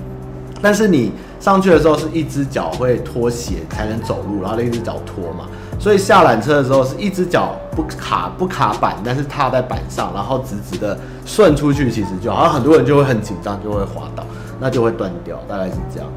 [0.60, 5.46] 但是你上去的时候是一只脚会脱鞋才能走路，然后另一只脚脱嘛。
[5.78, 14.24] 所以下缆车的时候是一只脚不卡不卡板，但是踏在板上，然后直直的顺出去，其实就好像很多人就会很紧张，就会滑倒，
[14.58, 16.08] 那就会断掉，大概是这样。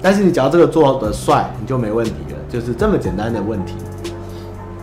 [0.00, 3.74] 但是你只要这个做得帅，你就没问题了，就是这么简单的问题。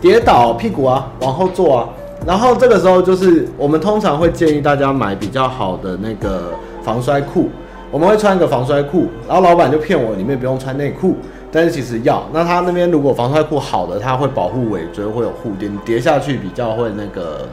[0.01, 1.89] 跌倒屁股啊，往后坐啊，
[2.27, 6.51] 然后这个时候就是我们通常会建议大家买比较好的那个
[6.83, 7.49] 防摔裤，
[7.89, 11.15] 我们会穿一个防摔裤，然后老板就骗我里面不用穿内裤，
[11.55, 12.27] 但是其实要。
[12.33, 17.47] 那他那边如果防摔裤好的，他会保护尾椎，会有护垫，跌下去比较会那个，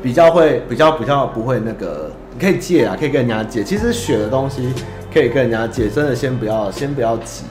[0.00, 3.64] 比较会比较比较不会那个，你可以借啊，可以跟人家借。
[3.64, 4.72] 其实雪的东西
[5.12, 7.42] 可以跟人家借，真的先不要先不要急。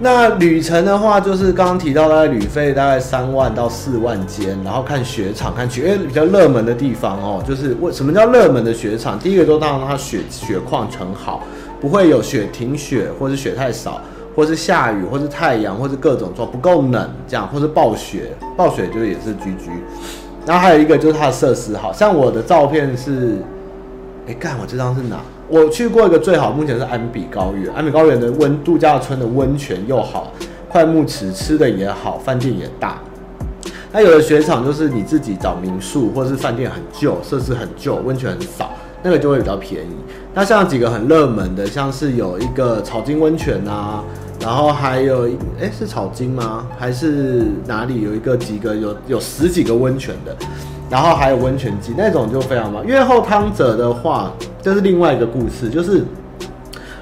[0.00, 9.16] 那旅程的话，就是刚刚提到大概旅费大概三万到四万间，然后看雪场，看雪，因为比较热门的地方哦，就是为什么叫热门的雪场？
[9.16, 11.44] 第一个就当然它雪雪况很好，
[11.80, 14.00] 不会有雪停雪，或是雪太少，
[14.34, 19.70] 或是下雨，或是太阳，或是各种状不够冷这样，或是暴雪，暴雪就也是 GG。
[20.46, 23.38] 然后还有一个就是它的设施好，像我的照片是，
[24.26, 25.20] 哎干，我这张是哪？
[25.48, 27.72] 我去过一个最好，目前是安比高原。
[27.74, 30.32] 安比高原的温度假村的温泉又好，
[30.68, 32.98] 快木池吃的也好，饭店也大。
[33.92, 39.94] 那有的雪场就是你自己找民宿，或是饭店很旧，设施很旧，温泉很少，那个就会比较便宜。
[40.34, 44.02] 那像几个很热门的，像是有一个草津温泉啊，
[44.40, 45.28] 然后还有
[45.60, 46.66] 哎、是草津吗？
[46.78, 50.36] 还是哪里有一个几个有有十几个温泉的？
[50.90, 52.84] 然后还有温泉季那种就非常棒。
[52.84, 56.04] 越后汤泽的话，这是另外一个故事，就是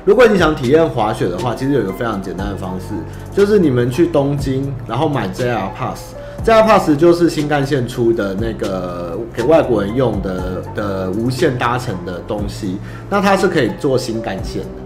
[0.05, 2.95] 如果你想体验滑雪的话，其实有一个非常简单的方式，
[3.35, 12.79] 就是你们去东京，然后买 JR Pass，JR Pass 就是新干线出的那个给外国人用的的无限搭乘的东西，
[13.11, 14.82] 那它是可以坐新干线的。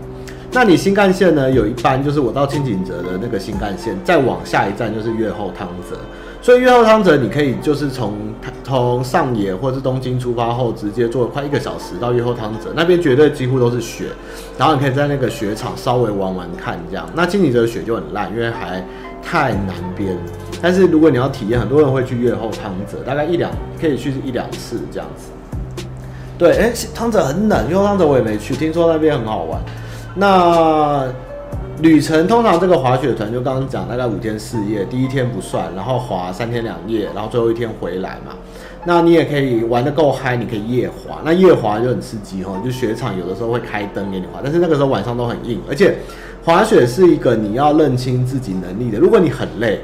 [0.53, 5.97] 那你新干线呢，有一班就是我到轻井泽的那个新干线，再往下一站就是越后汤泽。
[6.41, 8.15] 所以越后汤泽，你可以就是从
[8.63, 14.07] 从上野或是东京出发后，直接坐快一个小时到越后汤泽那边，绝对几乎都是雪，
[14.57, 17.05] 然后你可以在那个雪场稍微玩玩看这样。
[17.15, 18.83] 那轻井泽的雪就很烂，因为还
[19.23, 20.17] 太南边。
[20.63, 25.31] 但是如果你要体验，很多人会去越后汤泽，大概一两可以去一两次这样子。
[26.39, 29.61] 对，哎、欸，汤泽很冷，越后汤泽我也没去，听说那边很好玩。
[30.17, 31.07] 那。
[31.83, 38.33] 旅程通常这个滑雪团就刚刚讲，大概五天四夜，第一天不算，然后滑三天两夜，然后最后一天回来嘛。
[38.87, 41.19] 那你也可以玩得够嗨，你可以夜滑。
[41.23, 45.99] 那夜滑就很刺激哦，就雪场有的时候会开灯给你滑，但是那个时候晚上都很硬，而且
[46.43, 48.99] 滑雪是一个你要认清自己能力的。
[48.99, 49.79] 如果你很累，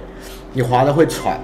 [0.54, 1.38] 你滑得会喘，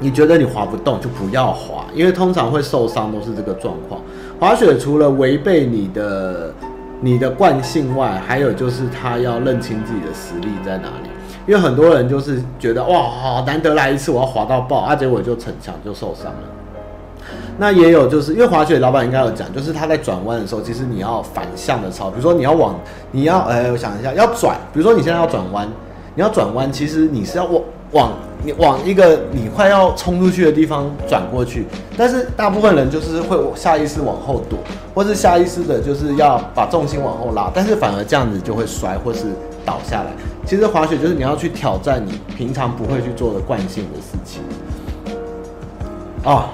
[0.00, 4.00] 你觉得你滑不动就不要滑，因为通常会受伤都是这个状况。
[4.40, 6.54] 滑雪除了违背你的。
[7.00, 11.08] 你的惯性外，还有就是他要认清自己的实力在哪里，
[11.46, 16.38] 因为很多人就是觉得哇，好难得来一次，我要滑到爆，啊，结果就逞强就受伤了。
[17.58, 22.74] 那也有就是因为滑雪老板应该有讲，就是他在转弯的时候，其实你要反向的操，比如说你要往，
[23.10, 25.68] 你要，哎，我想一下，要转，比如说你现在要转弯，
[26.14, 28.12] 你要转弯，其实你是要往往。
[28.46, 31.64] 你往一个你快要冲出去的地方转过去，
[31.96, 34.58] 但是大部分人就是会下意识往后躲，
[34.94, 39.24] 或是下意识的就是要把重心往后拉，但是反而这样子就会摔或是
[39.66, 40.12] 倒下来。
[40.46, 44.42] 其实滑雪就是你要去挑战你平常不会去做的惯性的事情。
[46.22, 46.44] 哦，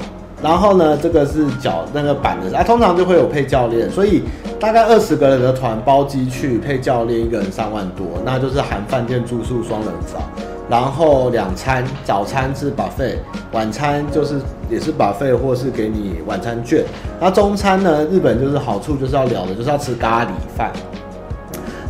[0.43, 4.23] 然后呢，这个是脚那个板的，啊，通常就会有配教练，所以
[4.59, 10.23] 大概二十个人的团包机去配教练，一个人三万多，那就是含饭店住宿双人房。
[10.69, 13.17] 然后两餐，早餐是 buffet，
[13.53, 16.85] 晚餐就是也是 buffet，或是给你晚餐券。
[17.21, 18.05] 那中餐呢？
[18.07, 20.73] 日本就是好处就是要聊的，就是要吃咖喱饭。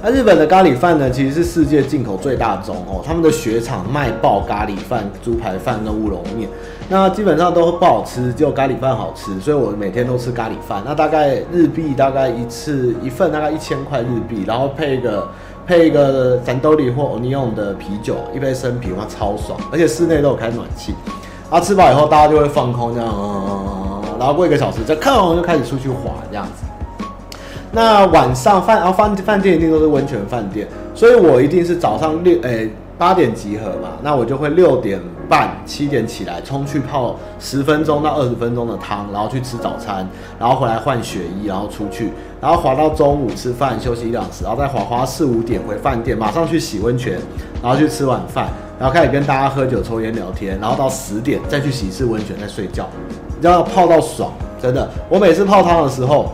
[0.02, 3.02] 那日本的咖喱饭呢，其实是世界进口最大宗哦。
[3.04, 6.48] 他们的雪场卖爆咖喱饭、猪排饭跟乌龙面，
[6.88, 10.82] 那基本上都不好吃，只有咖喱饭好吃，所以我每天都吃咖喱饭。
[10.86, 15.28] 那大概日币大概一次一份大概一千块日币，然后配一个。
[15.66, 19.56] 配一个三兜里或欧尼用的啤酒，一杯生啤，哇，超爽！
[19.70, 20.94] 而且室内都有开暖气。
[21.50, 23.08] 啊，吃饱以后大家就会放空这样，
[24.18, 26.64] 然后过一个小时再看完就开始出去滑这样子。
[27.72, 32.70] 那晚上饭，然后饭饭店一定都是温泉饭店，所以我一定是早上六诶。
[33.00, 40.06] 八点集合嘛，那我就会六点半、七点起来，冲去泡十分钟到二十分钟的汤，然后去吃早餐，
[40.38, 47.18] 然后回来换雪衣，然后出去，然后滑到中午吃饭休息一两次，然后再滑滑四五点回饭店，马上去洗温泉，
[47.62, 48.48] 然后去吃晚饭，
[48.80, 52.88] 然后开始跟大家喝酒、抽烟、聊天，然后到十点再去洗一次温泉，再睡觉，
[53.42, 54.88] 要泡到爽，真的。
[55.10, 56.32] 我每次泡汤的时候，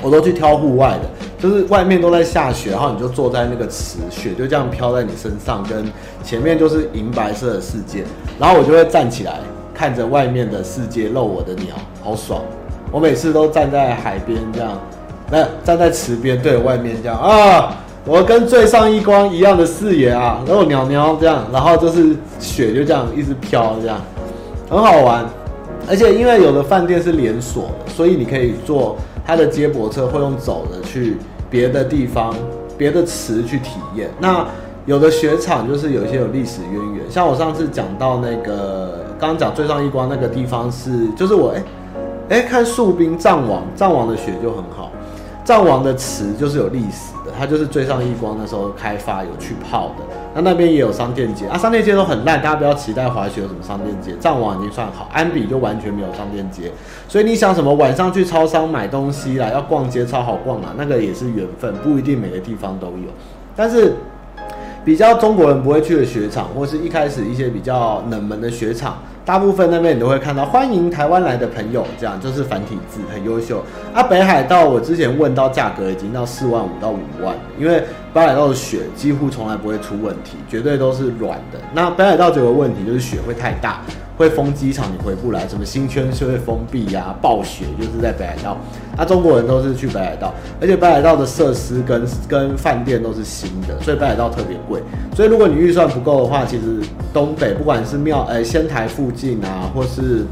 [0.00, 1.10] 我都去挑户外的。
[1.36, 5.84] 就是外面都在下雪，然后你就坐在那个池，雪就这样飘在你身上，跟
[6.22, 8.04] 前面就是银白色的世界，
[8.38, 9.40] 然后我就会站起来
[9.74, 11.74] 看着外面的世界，露我的鸟，
[12.04, 12.42] 好爽！
[12.92, 14.78] 我每次都站在海边这样，
[15.30, 17.74] 那站在池边对外面这样啊，
[18.10, 24.00] 我跟最上一光一样的视野啊，然后鸟鸟这样，然后就是雪就这样一直飘，这样
[24.68, 25.24] 很好玩。
[25.88, 31.18] 而且因为有的饭店是连锁的，所以你可以坐它的接驳车，会用走的去
[31.48, 32.34] 别的地方、
[32.76, 34.10] 别的池去体验。
[34.18, 34.44] 那
[34.86, 41.62] 有的雪场就是有一些有历史渊源，像我上次讲到那个，刚刚讲最上一关那个地方是，就是我哎
[42.30, 44.90] 哎、看树冰藏王，藏王的雪就很好，
[45.44, 50.04] 藏王的池就是有历史，它就是最上一光那时候开发有去泡的。
[50.34, 54.14] 那那边也有商店街啊，商店街都很烂，大家不要期待滑雪有什么商店街。
[54.20, 56.70] 藏王已经算好，安比就完全没有商店街，
[57.08, 63.08] 所以你想什么晚上去超商买东西啦，要逛街超好逛啊，那个也是缘分，不一定每个地方都有，
[63.56, 63.94] 但是。
[64.82, 68.96] 比较中国人不会去的雪场，或是一开始一些比较冷门的雪场，
[69.30, 73.62] 大部分那边你都会看到欢迎台湾来的朋友，这样就是繁体字，很优秀。
[73.94, 77.80] 啊，北海道我之前问到价格已经到四万五到五万，因为
[78.12, 81.60] 北海道的雪几乎从来不会出问题，绝对都是软的。
[81.72, 83.78] 那北海道就有个问题，就是雪会太大。
[84.20, 85.48] 会封机场，你回不来。
[85.48, 87.14] 什么新圈是会封闭呀？
[87.22, 88.54] 暴雪就是在北海道。
[88.94, 94.82] 那、中国人都是去北海道，而且北海道的设施跟跟饭店都是新的，所以北海道特别贵。
[95.16, 96.80] 所以如果你预算不够的话，其实
[97.14, 100.26] 东北不管是庙诶仙台附近啊，或是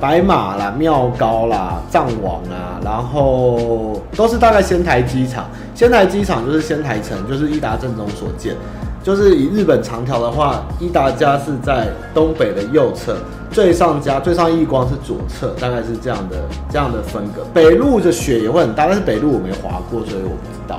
[0.00, 5.48] 白马啦、庙高啦、藏王啊，然后都是大概仙台机场。
[5.76, 8.56] 仙台机场就是仙台城，就是伊达正宗所建。
[9.02, 13.16] 就是以日本长条的话，伊达家是在东北的右侧，
[13.50, 16.36] 最上家最上一光是左侧，大概是这样的
[16.70, 17.42] 这样的分隔。
[17.54, 20.78] 北陆的雪也会很大，但是北陆我没滑过，所以我不知道。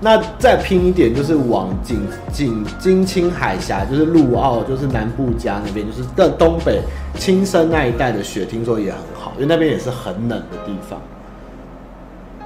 [0.00, 6.82] 那再拼一点，就是往近近津轻海峡，就是陆奥，就是南部家那边，就是更东北
[7.14, 11.00] 青森那一带的雪，听说也很好，因为那边也是很冷的地方。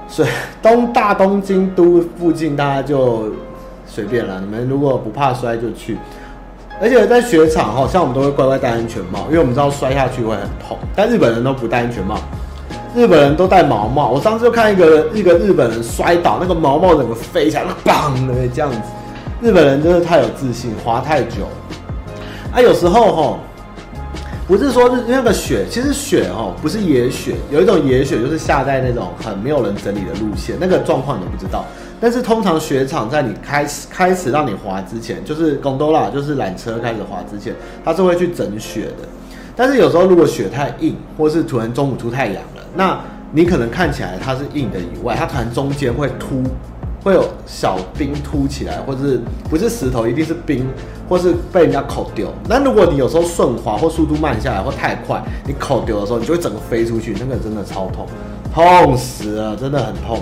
[0.07, 0.29] 所以
[0.61, 3.29] 东大东京都附近，大家就。
[3.85, 5.97] 随便啦，你们如果不怕摔就去，
[6.81, 10.77] 而且在雪场好，像我们都会乖乖戴安全帽，因为我们知道摔下去会很痛。
[10.95, 12.17] 但日本人都不戴安全帽，
[12.95, 14.09] 日本人都戴毛帽。
[14.09, 18.77] 我上次就看一个一个日本人摔倒，那个毛帽整个飞起来，砰的这样子。
[19.41, 21.47] 日本人真的太有自信，滑太久。
[22.51, 23.39] 啊，有时候哈，
[24.45, 31.63] 不是说是那个雪，其实雪哈不是野雪，有一种野雪就是下在那种很没有人整理的路线，那个状况你都不知道。
[32.01, 39.07] 但是通常雪场在你开始开始让你滑之前，就是 gondola，就是缆车开始滑之前，它是会去整雪的。
[39.55, 42.99] 但是有时候如果雪太硬，或是突然中午出太阳了，那
[43.31, 46.43] 你可能看起来它是硬的以外，它可能中间会凸，
[47.01, 50.67] 会有小冰凸起来，或者是不是石头，一定是冰，
[51.13, 52.27] 或是被人家口丢。
[52.49, 58.07] 那如果你有时候顺滑或速度慢下来或太快，你口丢的时候，你就会整个飞出去，那个真的超痛，
[58.51, 60.17] 痛死了，真的很痛。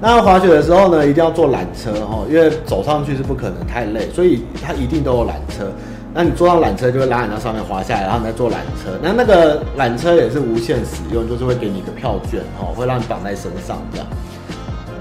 [0.00, 5.70] 那滑雪的时候呢，一定要坐缆车哈，因为走上去是不可能太累，所以它一定都有缆车。
[6.14, 8.90] 那你坐上缆车就会拉你到上面滑下来，然后你再坐缆车。
[9.02, 14.06] 那那个缆车也是无限使用，就是会给你一个票券哈，会让你绑在身上这样。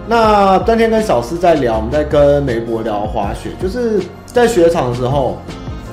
[0.08, 4.02] 那当天跟小师在聊，我们在跟梅博聊滑雪，就是
[4.34, 5.38] 在雪场的时候，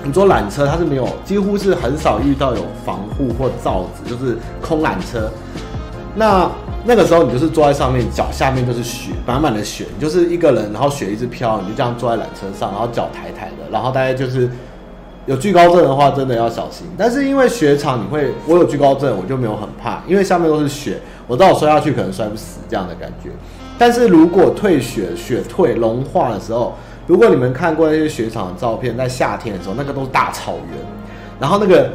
[0.04, 5.30] 你坐缆车它是没有，几乎是很少遇到有防护或罩子，就是空缆车。
[6.14, 6.50] 那
[6.84, 14.48] 那个时候你就是坐在上面，脚下面就是雪，满满的雪，你就是一个人，然后雪一直飘，你就这样坐在缆车上，然后脚抬抬的，然后大概就是
[15.26, 16.86] 有惧高症的话，真的要小心。
[16.96, 23.30] 但是因为雪场你会，我有惧高症，我就没有很怕，因为下面都是雪，我知道我摔下去可能摔不死这样的感觉。
[23.76, 26.74] 但是如果退雪，雪退融化的时候，
[27.08, 30.78] 如果你们看过那些雪场的照片，在夏天的时候，那个都是大草原，
[31.40, 31.90] 然后那个。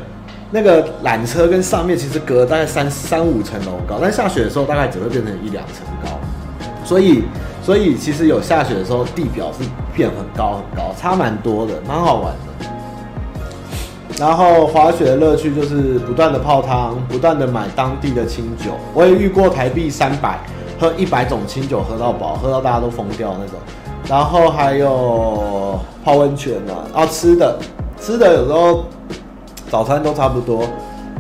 [0.56, 6.12] 那个缆车跟上面其实隔大概三三五层楼高，但下雪的时候大概只会变成一两层高，
[6.86, 7.24] 所以
[7.64, 12.70] 所以其实有下雪的时候地表是变很高很高，差蛮多的，蛮好玩的。
[14.20, 18.74] 然后滑雪的乐趣就是不断的泡汤，不断的买当地的清酒。
[18.94, 20.40] 我也遇过台币三百
[20.80, 23.56] 喝一百种清酒喝到饱，喝到大家都疯掉那种。
[24.08, 27.58] 然后还有泡温泉啊，啊吃的
[28.00, 28.86] 吃的有时候。
[29.70, 30.68] 早餐都差不多，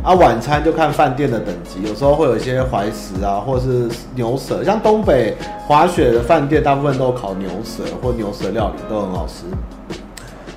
[0.04, 9.46] 啊，晚餐就看饭店的等级，有时候会有一些怀石啊，或是牛舌，像东北滑雪的饭店，大部分都烤牛舌或牛舌料理，都很好吃。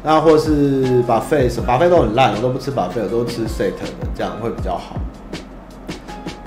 [0.02, 3.78] 那或是 buffet，buffet 都很烂，我都不吃 buffet，我都吃 set 的，
[4.14, 4.96] 这样会比较好。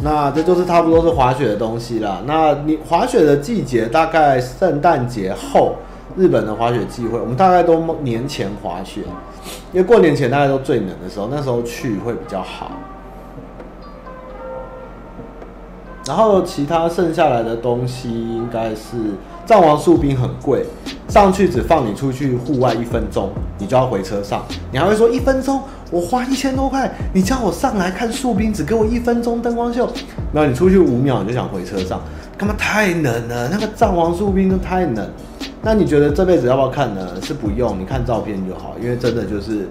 [0.02, 2.22] 那这就是差不多是滑雪的东西啦。
[2.26, 5.76] 那你滑雪的季节大概圣诞节后，
[6.16, 9.02] 日本的滑雪季会，我们大概都年前滑雪。
[9.72, 12.72] 因为过年前大家都最冷的时候，那时候去会比较好。
[16.08, 18.98] 然后其他剩下来的东西应该是
[19.46, 20.66] 藏王树冰很贵，
[21.08, 23.30] 上去只放你出去户外一分钟，
[23.60, 24.44] 你就要回车上。
[24.72, 25.62] 你还会说一分钟，
[25.92, 29.90] 我花一千多块，你叫我上来看树冰，只给我一分钟灯光秀，
[30.34, 32.02] 然后你出去五秒你就想回车上，
[32.38, 33.50] 干嘛太冷了？
[33.50, 35.10] 那个藏王树冰都太冷。
[35.62, 37.08] 那你觉得这辈子要不要看呢？
[37.22, 39.68] 是不用，你看照片就好，因为真的就是。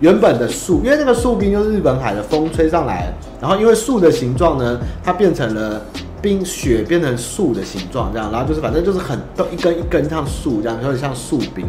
[0.00, 3.06] 原本的树，因为那个树冰就是日本海的风吹上来，
[3.40, 5.80] 然后因为树的形状呢，它变成了
[6.20, 11.64] 冰雪变成树的形状这样，然后就是反正就是很都一根一根像树这样，有点像树冰，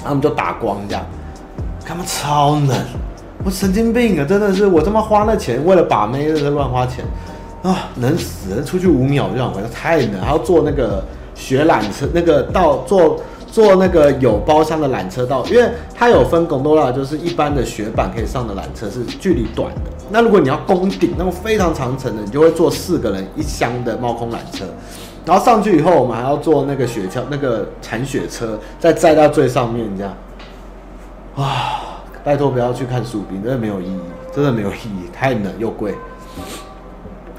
[0.00, 1.06] 然后我们就打光这样，
[1.90, 2.78] 他们超冷，
[3.44, 7.04] 我神经病啊，真的是我他妈花那钱为了把妹在这乱花钱
[7.64, 11.02] 啊，冷死了，出去五秒就想回来，太冷，还要坐那个
[11.34, 13.20] 雪缆车，那个到坐。
[13.50, 19.80] 坐那个有包厢的缆车到，因为它有分贡多拉，就是一般的雪板可以上的缆车是距离短的。
[20.08, 24.64] 那如果你要攻顶那种非常长程的，你就会坐四个人一箱的猫空缆车。
[25.26, 30.14] 然后上去以后，我们还要坐那个雪橇，那个铲雪车，再载到最上面这样。
[31.34, 31.79] 啊，
[32.22, 34.00] 拜托不要去看树冰，真的没有意义，
[34.34, 35.94] 真的没有意义，太冷又贵。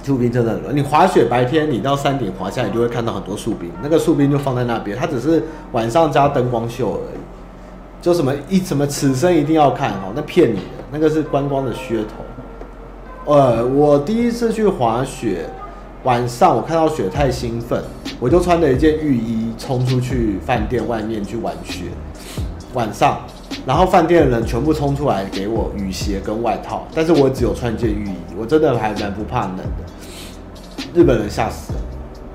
[0.04, 7.20] 树冰真的很冷，你滑雪白天你到山顶滑下来，你就会看到很多树冰，那个树冰就放在那边，它只是晚上加灯光秀而已。
[8.02, 13.32] 就什么一什么此生一定要看哦，那骗你的，那个是观光的噱头。
[13.32, 15.48] 呃，我第一次去滑雪，
[16.04, 17.80] 晚上我看到雪太兴奋，
[18.20, 21.86] 我就穿着一件浴衣冲出去饭店外面去玩雪，
[22.74, 23.20] 晚上。
[23.66, 30.84] 然后饭店的人全部冲出来给我雨鞋跟外套，但是我只有穿一件浴衣，我真的还蛮不怕冷的。
[30.94, 31.80] 日本人吓死了。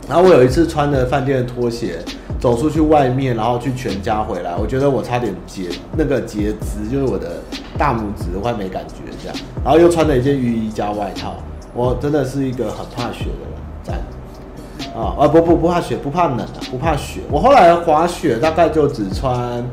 [0.08, 1.98] 然后我有一次穿着饭店的拖鞋
[2.38, 7.42] 走出去外面，然后去全家回来，我觉得我差点截那个截肢，就是我的
[7.76, 9.36] 大拇指我还没感觉这样。
[9.64, 11.34] 然后又穿了一件浴衣加外套，
[11.74, 13.94] 我真的是一个很怕雪的人，在
[14.94, 17.22] 啊啊不不不怕雪，不怕冷啊，不怕雪。
[17.28, 19.64] 我后来滑雪大概就只穿。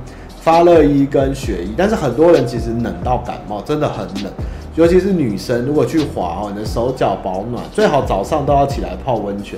[0.44, 4.32] 发热衣跟雪衣，但是很多人其实冷到感冒，真的很冷，
[4.76, 9.58] 尤其是女生，如果去滑哦，你的手脚保暖，最好早上都要起来泡温泉，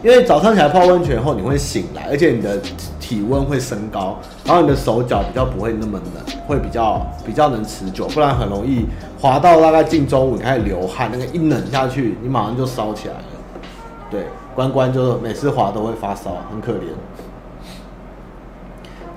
[0.00, 2.56] 因为早上起来泡温泉后你会醒来，而且你的
[3.00, 8.86] 体温会升高，然后你的手脚比较不会那么冷，会比较比较能持久，不然很容易
[9.20, 13.24] 滑到大概近中午你开始流汗，那个一冷下去，你马上就烧起来了。
[14.08, 16.86] 对，关关就是每次滑都会发烧，很可怜。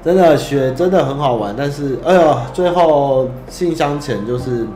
[0.05, 4.67] 真的雪真的很好玩，但是哎呦，最后信箱前就是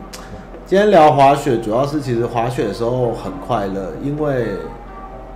[0.66, 4.46] 今天聊滑雪，主要是其实滑雪的时候很快乐，因为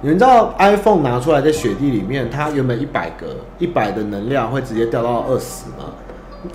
[0.01, 5.95] 你们知道 iPhone 拿出来在雪地里面，它原本一百格一百的能量会直接掉到二十吗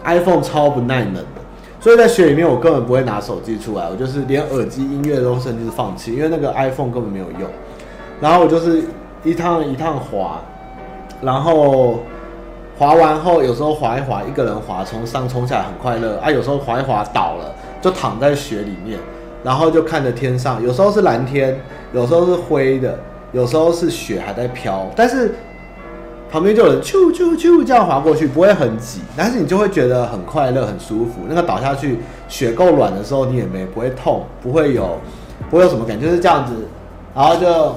[0.04, 1.42] ？iPhone 超不耐冷的，
[1.80, 7.50] 所以在雪里面我根本不会拿手机出来，我就是连耳机音乐都甚至是放弃，因为那个 iPhone 根本没有用。
[8.20, 8.84] 然后我就是
[9.24, 10.42] 一趟一趟滑，
[11.22, 12.00] 然后。
[12.80, 16.32] 滑完后，有时候滑一滑，一个人滑从上冲下来很快乐啊。
[16.32, 18.98] 有时候滑一滑倒了，就躺在雪里面，
[19.44, 21.60] 然后就看着天上，有时候是蓝天，
[21.92, 22.98] 有时候是灰的，
[23.34, 25.36] 有时候是雪还在飘，但是
[26.32, 31.24] 旁边就有人啾啾啾这样滑过去，不会很挤，但是你就会觉得很快乐、很舒服。
[31.28, 32.00] 那个倒下去，
[32.30, 34.98] 雪够软的时候，你也没不会痛，不会有
[35.50, 36.54] 不会有什么感觉，就是这样子，
[37.14, 37.76] 然后就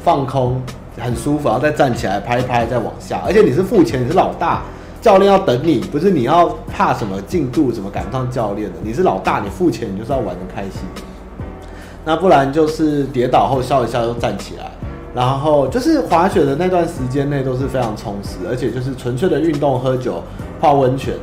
[0.00, 0.60] 放空。
[0.98, 3.22] 很舒服，然后再站起来拍一拍，再往下。
[3.24, 4.62] 而且你是付钱，你是老大，
[5.00, 8.76] 教练要等你，不是你要怕什么进度，怎么赶不上教练的？
[8.82, 10.82] 你是老大，你付钱，你就是要玩得开心。
[12.04, 14.70] 那不然就是跌倒后笑一笑又站起来，
[15.14, 20.22] 然后就是滑雪的那段时间内都是非常充实，而且就是纯粹的运动、喝酒、
[20.60, 21.14] 泡温泉，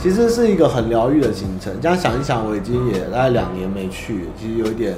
[0.00, 1.72] 其实是一个很疗愈的行程。
[1.80, 4.94] 这样想一想，我已经也大概两年没去，其实有一点。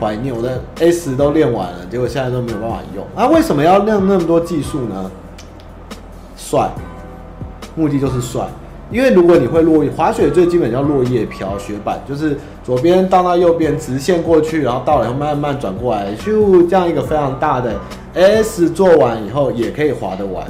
[0.00, 3.04] 怀念我的 S 都练完了，结果现在都没有办法用。
[3.14, 5.10] 啊，为什么要练那么多技术呢？
[6.36, 6.70] 帅，
[7.74, 8.46] 目的就是帅。
[8.90, 17.74] 因为如果你会落，滑雪最基本叫落叶飘雪板，就是左边到到右边直线过去，然后到了以后慢慢转过来，就，这样一个非常大的
[18.14, 20.46] S 做完以后也可以滑得完。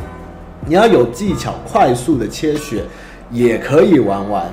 [0.66, 2.84] 你要有技巧，快速的切雪
[3.32, 4.44] 也可以玩完。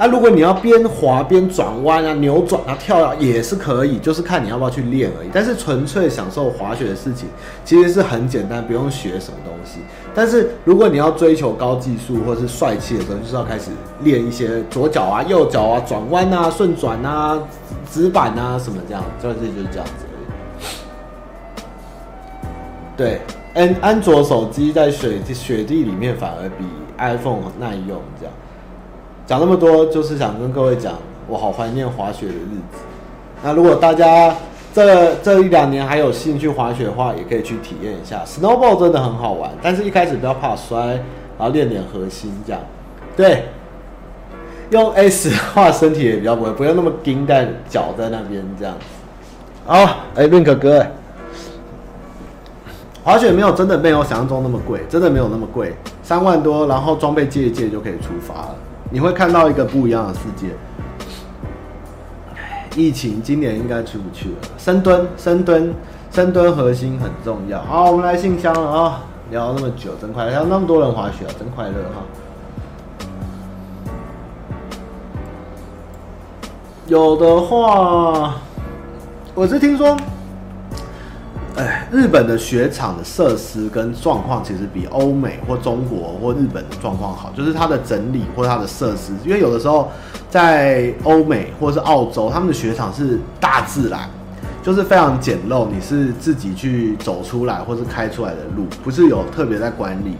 [0.00, 5.28] 那、啊、如果你要边滑边转弯啊、扭转啊、跳啊，也是可以，就是看你要不要去练而已。
[5.30, 7.28] 但是纯粹享受滑雪的事情，
[7.66, 9.80] 其实是很简单，不用学什么东西。
[10.14, 13.72] 但是如果你要追求高技术或是帅气的时候，就是要开始
[14.02, 17.38] 练一些左脚啊、右脚啊、转弯啊、顺转啊、
[17.90, 20.06] 直板啊什么这样，这就是就是这样子。
[22.96, 23.20] 对，
[23.52, 26.64] 安安卓手机在雪雪地里面反而比
[26.96, 28.32] iPhone 耐用，这样。
[29.30, 30.94] 讲那么多，就是想跟各位讲，
[31.28, 32.78] 我好怀念滑雪的日子。
[33.44, 34.34] 那如果大家
[34.74, 38.24] 这这一两年还有兴趣滑雪的话，也可以去体验一下。
[38.26, 40.84] Snowball 真的很好玩，但是一开始不要怕摔，
[41.38, 42.60] 然后练点核心这样。
[43.16, 43.44] 对，
[44.70, 48.74] 用 S 的话身体也比较不会，不用那么盯在脚在那边这样。
[49.64, 50.84] 好，哎，Link 哥，
[53.04, 55.72] 滑雪没有真的没有想象中那么贵，真的没有那么贵，
[56.02, 58.56] 三万多，然后装备借一借就可以出发了。
[58.90, 60.48] 你会看到一个不一样的世界。
[62.76, 64.36] 疫情今年应该出不去了。
[64.58, 65.72] 深蹲，深蹲，
[66.10, 67.60] 深蹲核心很重要。
[67.62, 68.94] 好，我们来信箱了啊、哦！
[69.30, 72.02] 聊那么久，真快乐，还有那么多人滑雪啊，真快乐哈。
[76.86, 78.34] 有的话，
[79.34, 79.96] 我是听说，
[81.60, 89.90] 哎，日本的雪场的设施跟状况其实比欧美或中国或日本的状况好，就是它的整理或它的设施，因为有的时候。
[90.30, 94.08] 在欧美或是澳洲，他们的雪场是大自然，
[94.62, 100.14] 就是非常简陋，你是自己去走出来或是开出来的路，不是有特别在管理。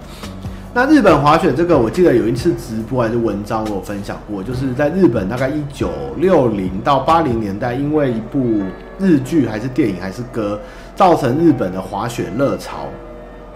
[0.75, 8.63] 那日本滑雪这个，我记得有一次直播还是文章，我有分享过，就是在日本大概一九六零到八零年代，因为一部
[8.99, 10.59] 日剧还是电影还是歌，
[11.01, 12.81] 造成日本的滑雪热潮，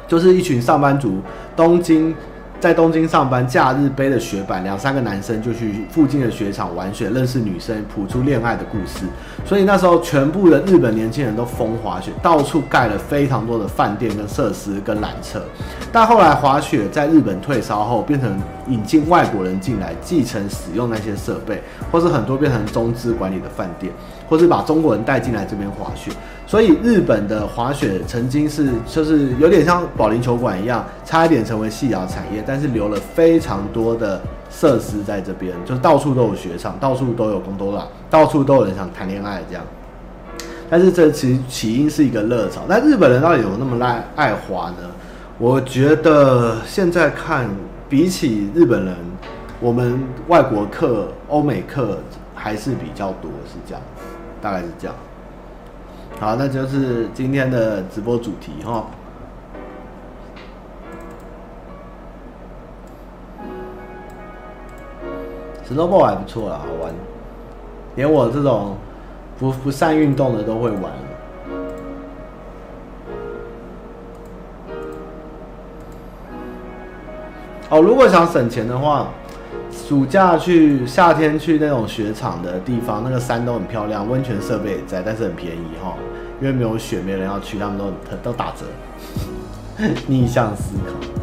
[0.08, 1.20] 就是一群上班族，
[1.54, 2.14] 东京。
[2.60, 9.04] 在东京上班，假日背着雪板，两三个男生就去附近的雪场玩雪，认识女生，谱出恋爱的故事。
[9.44, 15.42] 所以那时候，全部的日本年轻人都疯滑雪，到处盖了非常多的饭店跟设施跟缆车。
[15.92, 18.34] 但后来滑雪在日本退烧后，变成
[18.68, 23.92] 引进外国人进来继承使用那些设备，或是很多变成中资管理的饭店，
[24.28, 26.10] 或是把中国人带进来这边滑雪。
[26.46, 34.20] 所以日本的滑雪曾经是，就是有点像保龄球馆一样，差一点成为夕阳产业，但是留了非常多的
[34.50, 39.64] 设施在这边，就是到处都有雪场，到处都有工多拉，到处都有人想谈恋爱这样。
[40.68, 44.76] 但是这其起因是一个热潮，那日本人到底有那么爱爱滑呢？
[45.38, 47.48] 我觉得现在看，
[47.88, 48.94] 比起日本人，
[49.60, 49.98] 我们
[50.28, 51.98] 外国客、欧美客
[52.34, 53.82] 还是比较多，是这样，
[54.44, 54.94] 大概是这样。
[56.20, 58.84] 好，那就是今天的直播主题哈。
[65.66, 66.92] Snowboard 还不错啦，好玩，
[67.96, 68.76] 连我这种
[69.38, 70.92] 不不善运动的都会玩。
[77.70, 79.08] 哦，如果想省钱的话，
[79.86, 85.94] 暑假去、夏天去那种雪场的地方，那个山都很漂亮，温泉设备也在，但是很便宜哈，
[86.40, 88.66] 因为没有雪，没人要去，他们都都打折。
[90.06, 91.13] 逆向思考。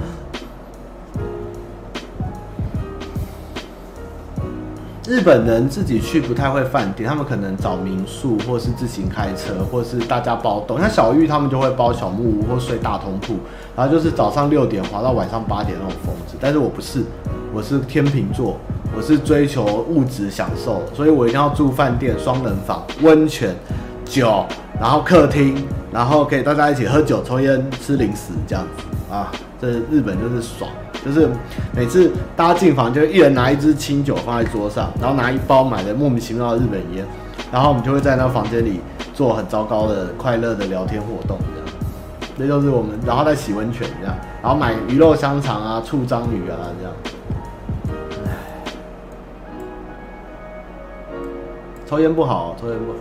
[5.08, 10.80] 日本人自己去不太会饭店，他们可能找民宿，或是自行开车，或是大家包栋。
[10.80, 13.34] 像小玉他们就会包小木屋或睡大通铺，
[13.76, 16.38] 然后就是早上六点滑到晚上八点那种疯子。
[16.40, 17.04] 但是我不是，
[17.52, 18.60] 我是天秤座，
[18.96, 23.56] 我是追求物质享受，所以我一定要住饭店，双人房、温泉、
[24.06, 24.46] 酒，
[24.80, 29.32] 然后客厅，然后可以大家一起喝酒、抽烟、吃零食这样子啊。
[29.60, 30.70] 这日本就是爽。
[31.04, 31.28] 就是
[31.76, 37.06] 每次大家进房，就一人拿一支清酒放在桌上，然后拿一包买的莫名其妙的日本烟，
[37.52, 38.80] 然后我们就会在那房间里
[39.14, 41.68] 做很糟糕的快乐的聊天活动，这样，
[42.38, 46.94] 这就是我们，然后再洗温泉这样，然后买鱼肉香肠啊、醋章鱼啊这样。
[51.88, 53.00] 抽烟不好，抽烟不好，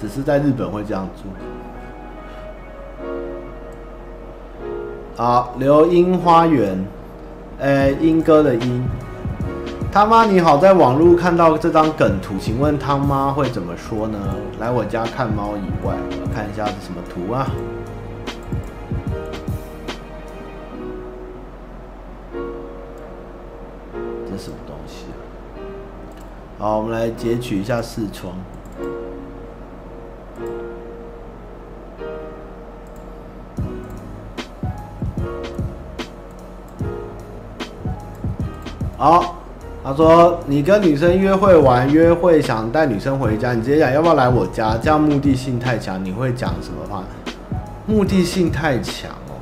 [0.00, 1.24] 只是在日本会这样做。
[5.16, 6.86] 好，流莺花园，
[7.58, 8.84] 呃，莺歌的莺。
[9.90, 14.18] 他妈你好，在网络看到这张梗图，请问汤妈会怎么说呢？
[14.60, 15.94] 来我家看猫以外，
[16.34, 17.46] 看一下是什么图啊？
[24.30, 25.16] 这什么东西啊？
[26.58, 28.34] 好，我们来截取一下视窗。
[38.98, 39.36] 好，
[39.84, 47.02] 他说你跟女生约会完，约会想带女生回家，你直接讲要不要来我家，这样目的性太强，你会讲什么话？
[47.86, 49.36] 目的性太强哦。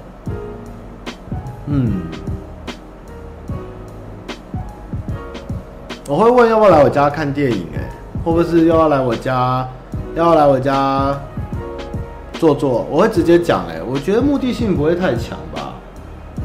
[1.67, 2.03] 嗯，
[6.09, 7.89] 我会问要不要来我家看电影，哎，
[8.25, 9.67] 会不会是要不要来我家，
[10.17, 11.17] 要不要来我家
[12.35, 12.85] 坐坐？
[12.91, 15.64] 我会直接讲，哎，我觉得目的性不会太强吧。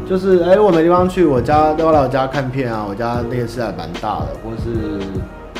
[0.10, 2.84] 就是哎、我没地方去，我家要来我家看片啊？
[2.90, 5.00] 我家电视还蛮大的，或是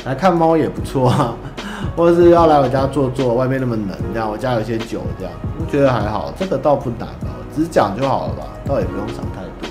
[0.04, 1.36] 来看猫也不错啊。
[1.96, 9.70] 或是要来我家坐坐，外面那么冷，这样我家有些酒，这样我觉得还好，这个倒不难哦，只是讲就好了吧，倒也不用想太多。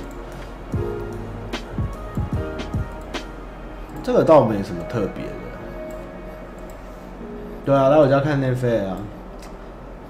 [4.02, 5.32] 这个倒没什么特别的。
[7.66, 8.96] 对啊，来我家看 Netflix 啊。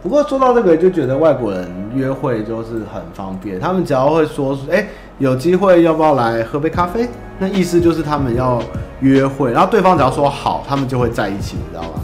[0.02, 3.60] 不过说到这个，就觉得外国人约会就是很方便。
[3.60, 4.88] 他们只要会说，哎，
[5.18, 7.08] 有机会要不要来喝杯咖啡？
[7.38, 8.62] 那意思就是他们要
[9.02, 12.00] 约会，然后对方只要说好，他们就会在一起，你知道吗？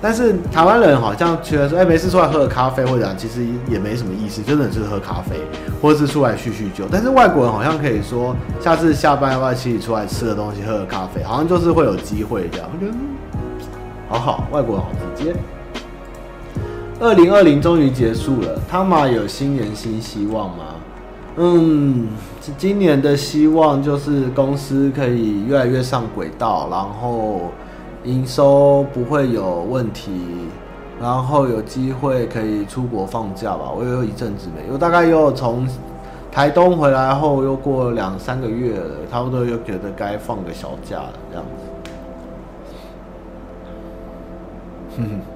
[0.00, 5.36] 但是台湾人好像觉得说，哎，没事出来喝个咖啡或者其实也没什么意思，真的就是喝咖啡，
[5.82, 6.84] 或者是出来叙叙旧。
[6.92, 12.68] 但是外国人好像可以说，下次下班要不要一起出来吃个东西，喝个咖啡，好像就是会有机会这样。
[12.72, 12.96] 我觉得
[14.08, 15.34] 好好，外国人好直接。
[16.98, 20.64] 二零二零终于结束了，他马有新年新希望吗？
[21.36, 22.08] 嗯，
[22.56, 27.52] 今年的希望就是公司可以越来越上轨道，然后
[28.04, 30.10] 营收不会有问题，
[30.98, 33.70] 然后有机会可以出国放假吧。
[33.76, 35.68] 我有一阵子没，我大概又从
[36.32, 41.64] 台东回来后，又过两三个月了，差不多又觉得该放个小假了，这样子。
[44.96, 45.35] 哼哼。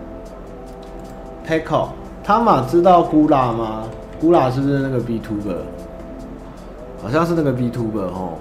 [1.51, 1.89] Taco，
[2.23, 3.83] 他玛知道 Gula 吗
[4.23, 5.57] ？Gula 是不是那个 Btuber？
[7.03, 8.33] 好像是那个 Btuber 哦。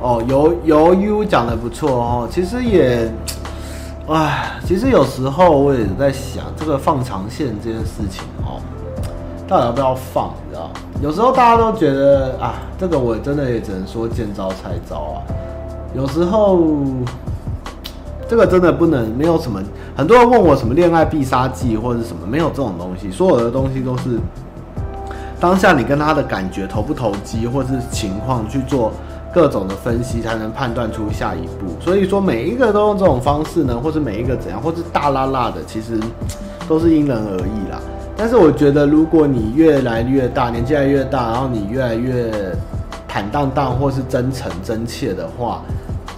[0.00, 2.28] 哦，由由 U 讲的不错哦。
[2.28, 3.08] 其实也，
[4.08, 8.58] 唉，其实有时候我也在想，这个放长线这件事情哦，
[9.46, 10.32] 到底要不要放？
[10.48, 10.68] 你知道？
[11.00, 15.22] 有时候大家都觉得啊，这个我真的也只能说见招拆招啊。
[15.94, 16.58] 有时候。
[18.30, 19.60] 这个真的不能，没有什么。
[19.96, 23.10] 很多人问我什么恋爱必杀技或者什么，没有这种东西。
[23.10, 24.20] 所有的东西都是
[25.40, 28.92] 当下你跟他的感觉投不投机，或是情况去做
[29.34, 31.74] 各种的分析，才能判断出下一步。
[31.80, 35.98] 所以说每一个都用这种方式呢，或是每一个怎样，或是大剌剌的，其实
[36.68, 37.80] 都是因人而异啦。
[38.16, 42.30] 但是我觉得，如果你越来越大，年纪来越大，然后你越来越
[43.08, 45.62] 坦荡荡，或是真诚真切的话。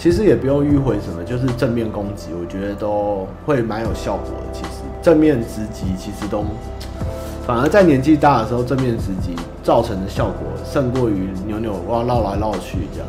[0.02, 4.52] 其实也不用迂回什么，就是正面攻击，我觉得都会蛮有效果的。
[4.52, 6.44] 其实正面直击其实都，
[7.46, 10.34] 反而在年纪大的时候，正面直击造成的效果
[10.64, 13.08] 胜过于扭扭哇绕来绕去这样。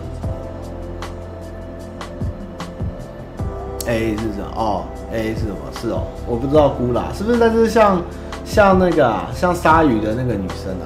[3.88, 4.54] A 是什么？
[4.56, 5.56] 哦，A 是什么？
[5.82, 7.40] 是哦，我不知道菇啦，是不是？
[7.40, 8.00] 但是像
[8.46, 10.86] 像那个啊，像鲨鱼的那个女生啊，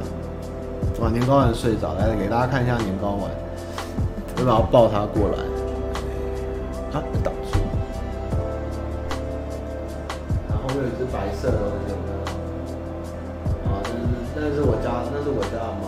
[1.02, 3.30] 哇，年糕丸睡着，来给大家看一下年糕丸，
[4.40, 5.57] 我把它抱他过来。
[6.98, 7.60] 啊，挡住！
[10.50, 12.18] 然后后面有一只白色的东西，有没有？
[13.70, 13.72] 啊，
[14.36, 15.86] 那是那是我家，那是我家的猫。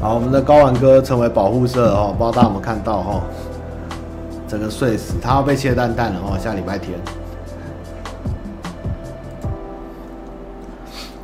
[0.00, 3.20] 好，我们的高丸哥成为保护色哦，不知道大家有没有看到哈？
[4.46, 6.96] 整个睡死，他要被切蛋蛋了哦，下礼拜天。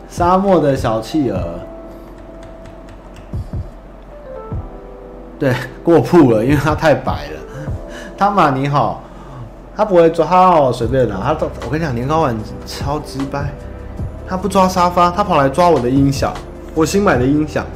[0.08, 1.60] 沙漠的小企鹅。
[5.38, 7.40] 对，过曝了，因为它太白了。
[8.16, 9.02] 汤玛你好，
[9.76, 11.16] 他不会抓，他随便拿。
[11.16, 13.52] 他我跟你讲，年糕碗超级白，
[14.28, 16.32] 他不抓沙发，他跑来抓我的音响，
[16.74, 17.66] 我新买的音响，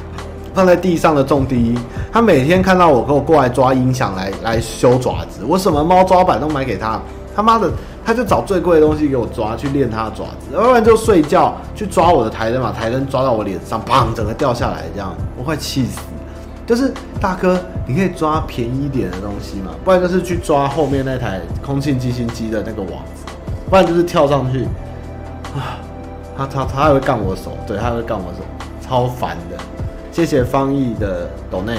[0.53, 1.77] 放在地上的重低音。
[2.11, 5.41] 他每天看到我，给我过来抓音响来来修爪子。
[5.45, 6.99] 我什么猫抓板都买给他，
[7.35, 7.69] 他妈的，
[8.05, 10.55] 他就找最贵的东西给我抓，去练他的爪子。
[10.55, 15.99] 要不然就睡觉去抓我的台灯，把台灯抓到我脸上，砰，整个掉下来，这样我快气死。
[16.69, 23.25] 就是大哥，你可以抓便宜一点的东西嘛，不然就是去抓后面那台空气清新机的那个网子，
[23.67, 24.65] 不然就是跳上去
[25.55, 25.81] 啊，
[26.37, 28.45] 他他他还会干我手，对，他还会干我手，
[28.87, 29.57] 超烦的。
[30.11, 31.75] 谢谢方毅的抖内，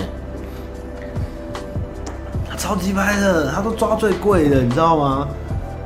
[2.51, 5.28] 他超级拍的，他都抓最贵的，你知道吗？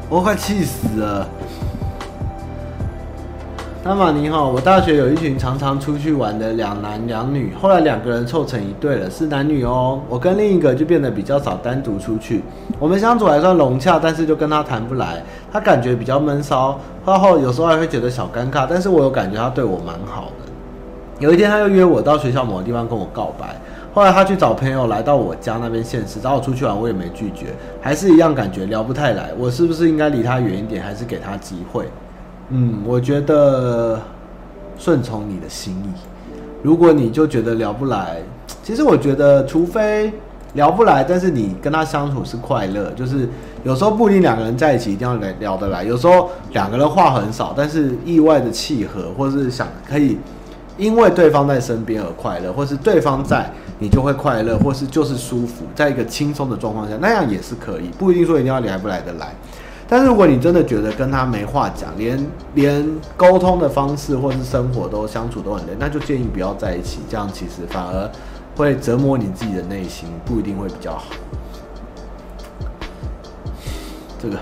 [0.09, 1.29] 我快气死了。
[3.85, 10.01] 汤玛你好，我大学有一群常常出去玩的两男两女，后来两个人凑成一对了，是男女哦。
[10.09, 12.43] 我跟另一个就变得比较少单独出去，
[12.78, 15.22] 我们相处还算融洽，但是就跟他谈不来，
[15.53, 20.51] 他感觉比较闷骚，话后有时候还会觉得小尴尬，但是我有感觉他对我蛮好的。
[21.18, 23.55] 有一天他又约我到学校某个地方跟我告白，
[23.93, 27.49] 后来他去找朋友来到我家那边现实，找我出去玩，我也没拒绝，
[27.82, 31.87] 还是一样感觉聊不太来，我是不是应该离他远一点，还是给他机会？
[32.51, 34.01] 嗯，我觉得
[34.78, 35.88] 顺从你的心意。
[36.62, 38.22] 如果你就觉得聊不来，
[38.62, 40.12] 其实我觉得，除非
[40.55, 43.28] 聊不来，但是你跟他相处是快乐，就是
[43.64, 50.16] 有时候不一定两个人在一起一定要聊聊得来，有时候两个人话很少，但是意外的契合，或是想可以
[50.78, 59.34] 因为对方在身边而快乐，或是对方在你就会快乐，或是就是舒服，在一个轻松的状况下，那样也是可以，不一定说一定要来不来得来。
[59.89, 68.11] 但是如果你真的觉得跟他没话讲，连连沟通的方式或是生活都相处都很累，那就建议不要在一起，这样其实反而
[68.57, 71.05] 会折磨你自己的内心，不一定会比较好。
[74.22, 74.39] 这个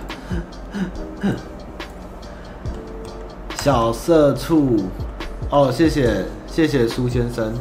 [3.57, 4.85] 小社畜。
[5.51, 7.53] 哦，谢谢谢谢苏先生，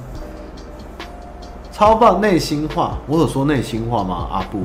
[1.74, 4.30] 超棒内心话，我有说内心话吗？
[4.32, 4.60] 阿布，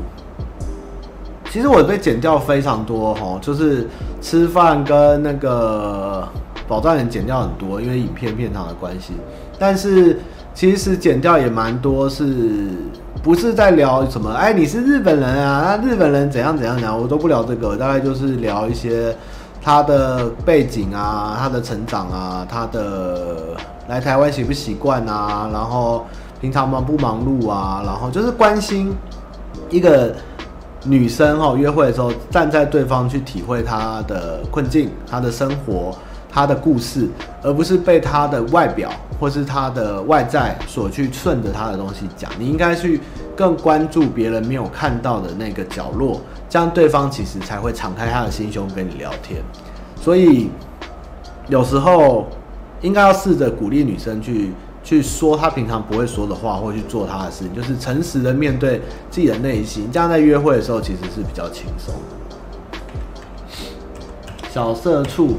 [1.57, 3.89] 其实我被剪掉非常多哈，就是
[4.21, 6.29] 吃饭跟那个
[6.69, 9.15] 宝藏人剪掉很多，因为影片片长的关系。
[9.59, 10.21] 但是
[10.53, 12.69] 其实剪掉也蛮多，是
[13.23, 14.31] 不是在聊什么？
[14.35, 15.79] 哎，你是日本人啊？
[15.81, 16.95] 那日本人怎样怎样讲？
[16.95, 19.17] 我都不聊这个，大概就是聊一些。
[19.63, 23.57] 他的背景啊，他的成长啊，他的
[23.89, 26.05] 来台湾习不习惯啊，然后
[26.39, 28.95] 平常忙不忙碌啊，然后就是关心
[29.71, 30.15] 一个
[30.87, 35.97] 女生哈，约会的时候站在对方去体会她的困境、她的生活、
[36.31, 37.09] 她的故事，
[37.43, 42.31] 而不是被她的外表或是她的外在所去顺着她的东西讲。
[42.39, 43.01] 你应该去
[43.35, 46.21] 更关注别人没有看到的那个角落。
[46.49, 49.43] 这样对方其实才会敞开他的心胸跟你聊天，
[50.01, 50.49] 所以
[51.49, 52.29] 有时候
[52.81, 54.53] 应该要试着鼓励女生去
[54.87, 58.81] 去说他平常不会说的话，或去做他的事情，就是诚实的面对
[59.11, 59.91] 自己的内心。
[59.91, 61.93] 这样在约会的时候其实是比较轻松。
[64.49, 65.35] 小社畜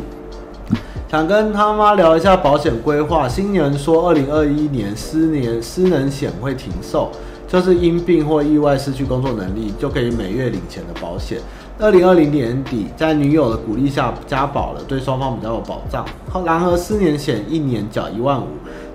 [1.09, 3.25] 想跟他妈聊一下保险规划。
[3.25, 7.09] 新年说，二零二一年失年失能险会停售。
[7.47, 11.39] 就是因病或意外失去工作能力，就可以每月领钱的保险。
[11.79, 16.05] 二零二零年底，在女友的鼓励下加保了，对双方比较有保障。
[16.43, 18.47] 然而失年险一年缴一万五，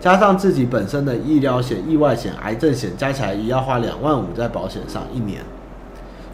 [0.02, 5.40] 加上自己本身的医疗险、意外险、癌症险，加起来也要花两万五在保险上一年，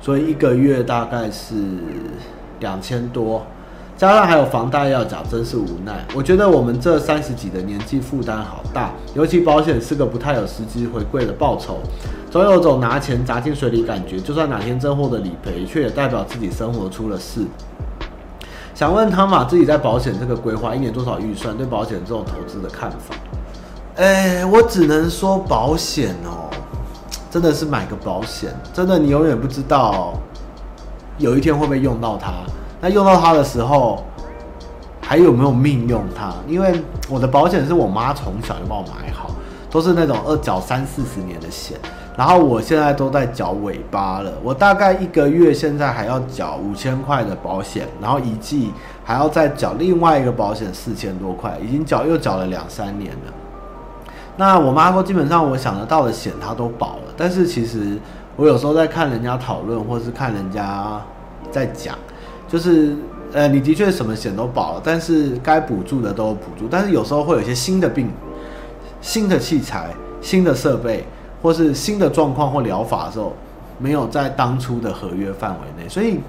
[0.01, 1.55] 所以一个月大概是
[2.61, 3.43] 两千多。
[3.95, 6.03] 加上还有房贷要缴，真是无奈。
[6.15, 11.81] 我觉得我们这三十几的年纪负担好大，尤其保险是个不太有实际回馈的报酬，
[12.31, 14.19] 总有种拿钱砸进水里感觉。
[14.19, 17.45] 就算哪天真获得理赔，却也代表自己生活出了事。
[18.75, 21.55] 想问汤玛自己在保险这个规划，一年多少预算？
[21.55, 23.15] 对保险这种投资的看法？
[23.99, 26.49] 哎，我只能说保险哦，
[27.33, 30.15] 真的是买个保险，真的你永远不知道
[31.19, 32.33] 有一天会不会用到它。
[32.81, 34.05] 那用到它的时候，
[35.01, 36.33] 还有没有命用它？
[36.47, 39.33] 因为我的保险是我妈从小就帮我买好，
[39.69, 41.77] 都是那种二缴三四十年的险，
[42.17, 44.33] 然后我现在都在缴尾巴了。
[44.45, 48.73] 我大概一个月现在还要缴五千块的保险，然后一季
[49.03, 53.33] 还要再缴另外一个保险四千多块，已经缴又缴了两三年了。
[54.39, 57.99] 那我妈说，基本上我想得到的险她都保了，但是其实
[58.37, 60.99] 我有时候在看人家讨论，或是看人家
[61.51, 61.99] 在讲。
[62.47, 62.97] 就是，
[63.33, 68.09] 呃，你的确什么险都保了，但是该补助的都补助，但是有时候会有一些新的病、
[69.03, 69.91] 新的器材、
[70.23, 71.05] 新的设备，
[71.43, 73.35] 或是新的状况或疗法的时候，
[73.79, 76.21] 没有在当初的合约范围内，所以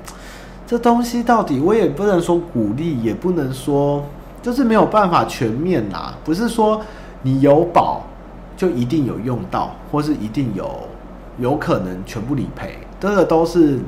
[0.68, 4.03] 这东西到底我也不能说鼓励，也不能说
[4.41, 6.82] 就是没有办法全面啦，不是说
[7.22, 8.01] 你有保
[8.55, 10.70] 就一定有用到，或是一定有
[11.38, 13.80] 有可能全部理赔，这个都是。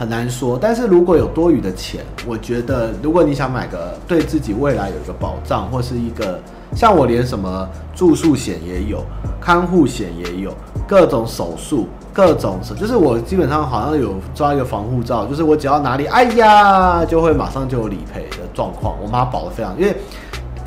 [0.00, 6.38] 很难说，但是如果有多余的钱，我觉得如果你想买个对自己未来有一个保障，或是一个
[6.72, 9.02] 像我连什么住宿险也有，
[9.40, 10.54] 看护险也有，
[10.86, 18.94] 各种手术，各种什，就是我基本上好像有抓一个防护罩，就是我只要哪里哎呀，就会马上就有理赔的状况。
[19.02, 19.96] 我妈保得非常，因为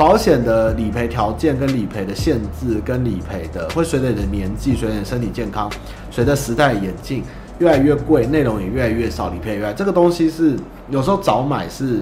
[0.01, 5.69] 保险的理赔条件跟理赔的限制跟理赔的会随着你的年纪，随着你的身体健康，
[6.09, 7.23] 随着时代演进。
[7.59, 10.57] 越来越贵，内容也越来越少，理赔越来，这个东西是
[10.89, 12.01] 有时候早买是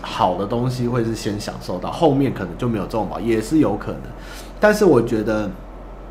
[0.00, 4.00] 好的东西，会是先享受到，后面可能就没有这种保，也是有可能。
[4.58, 5.48] 但是我觉得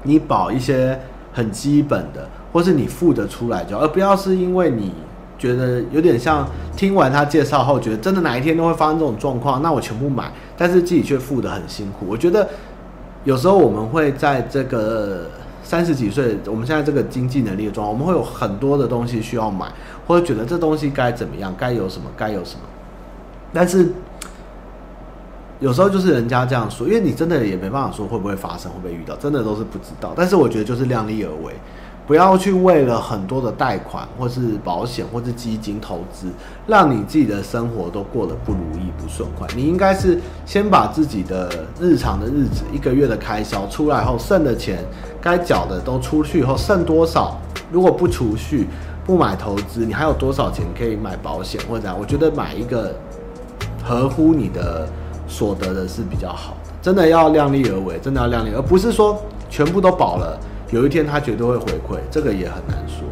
[0.04, 0.98] 你保一些
[1.34, 4.94] 很基本的，或是你付得出来就，而不要是因为你
[5.38, 12.06] 觉得有点像听完他介绍后，觉得真的哪一天都会发生这种状况，那我全部买，但是自己却付得很辛苦。
[12.08, 12.48] 我觉得
[13.24, 15.30] 有时候我们会在这个。
[15.68, 19.66] 三十几岁，我们现在这个经济能力的状况，我们会有很多的东西需要买，
[20.06, 22.62] 或者觉得这东西该怎么样，该有什么，该有什么。
[23.52, 23.92] 但是
[25.60, 30.14] 有时候就是人家这样说，因为你真的也没办法说会不会发生，会不会遇到，真的都是不知道。
[30.16, 31.52] 但是我觉得就是量力而为，
[32.08, 36.28] 不要去为了很多的贷款，或是保险，或是基金投资，
[36.68, 39.48] 让你自己的生活都过得不如意、不顺快。
[39.56, 41.50] 你应该是先把自己的
[41.80, 44.86] 日常的日子、一个月的开销出来后，剩的钱
[45.20, 47.38] 该缴的都出去以后，剩多少？
[47.72, 48.68] 如果不储蓄、
[49.04, 51.92] 不买投资，你还有多少钱可以买保险或者？
[52.00, 52.94] 我觉得买一个
[53.84, 54.88] 合乎你的
[55.28, 56.56] 所得的是比较好。
[56.84, 60.40] 真的要量力而为，真的要量力，而不是说全部都保了。
[60.72, 63.08] 有一天他绝对会回馈，这个也很难说，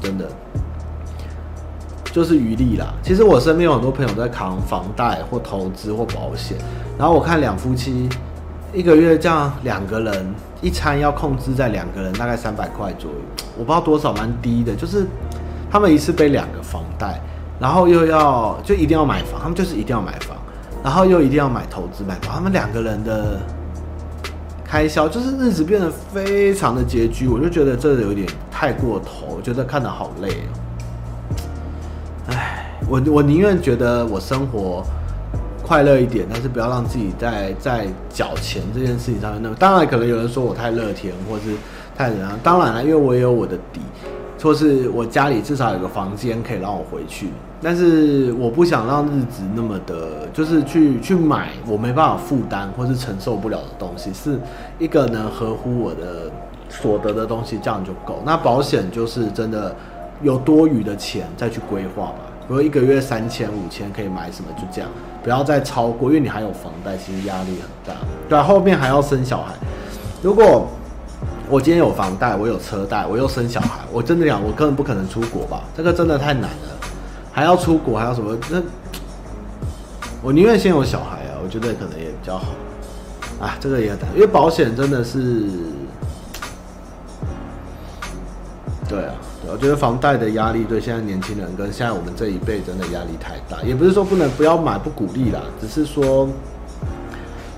[0.00, 0.28] 真的
[2.12, 2.92] 就是余力啦。
[3.02, 6.56] 其实我身边有很多朋友在扛房贷或投资或保险，
[6.98, 8.08] 然后我看两夫妻
[8.74, 13.16] 一个月这样两个人一餐要控制在两个人大概三百块左右，
[13.56, 14.74] 我不知道多少，蛮低的。
[14.74, 15.06] 就是
[15.70, 17.18] 他们一次背两个房贷，
[17.58, 20.36] 然后又要就一定要买房，他们就是一定要买房，
[20.84, 23.40] 然后又一定要买投资买房，他们两个人的。
[24.70, 31.42] 开销就是日子变得非常的拮据，我就觉得这有点太过头，我觉得看得好累哦。
[32.28, 34.84] 唉，我我宁愿觉得我生活
[35.60, 39.42] 快乐一点，但是不要让自己在在缴钱这件事情上面。
[39.42, 41.56] 那么当然可能有人说我太乐天，或是
[41.96, 42.30] 太怎样。
[42.40, 43.80] 当然了，因为我也有我的底。
[44.40, 47.28] 说是我家里至少有个房间可以让我回去，
[47.60, 54.40] 但是我不想让日子那么的，就是去去买我没办法负担或是承受不了的东西，是
[54.78, 56.30] 一个能合乎我的
[56.70, 58.22] 所得的东西，这样就够。
[58.24, 59.76] 那保险就是真的
[60.22, 64.88] 有多余的钱再去规划吧，比如一个月三千五千可以买什么，就这样，
[65.22, 68.00] 不要再超过，因为你还有房贷，其实压力很大。
[68.26, 69.52] 对啊，后面还要生小孩，
[70.22, 70.66] 如果。
[71.50, 75.64] 我今天有房贷，我有车贷，我又生小孩，我真的讲，我根本不可能出国吧？
[75.76, 76.68] 这个真的太难了，
[77.32, 78.38] 还要出国，还要什么？
[78.48, 78.62] 那
[80.22, 82.46] 我宁愿先有小孩啊，我觉得可能也比较好。
[83.40, 85.48] 啊，这个也难，因为保险真的是，
[88.88, 96.28] 对啊，对，我觉得房贷的压力对现在年轻人跟现在我们这一辈真的压力太大，也不是说不能不要买，不鼓励啦，只是说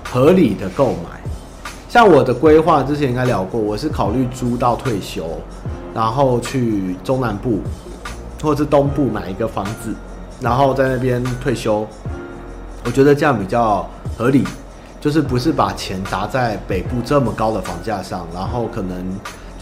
[0.03, 1.22] 合理的购买。
[1.93, 5.27] 像我的规划之前应该聊过，我是考虑租到退休，
[5.93, 7.59] 然后去中南部
[8.41, 9.93] 或是东部买一个房子，
[10.41, 11.87] 然后在那边退休。
[12.83, 13.87] 我觉得这样比较
[14.17, 14.43] 合理，
[14.99, 18.97] 就是不是把钱砸在北部这么高的房价上，然后可能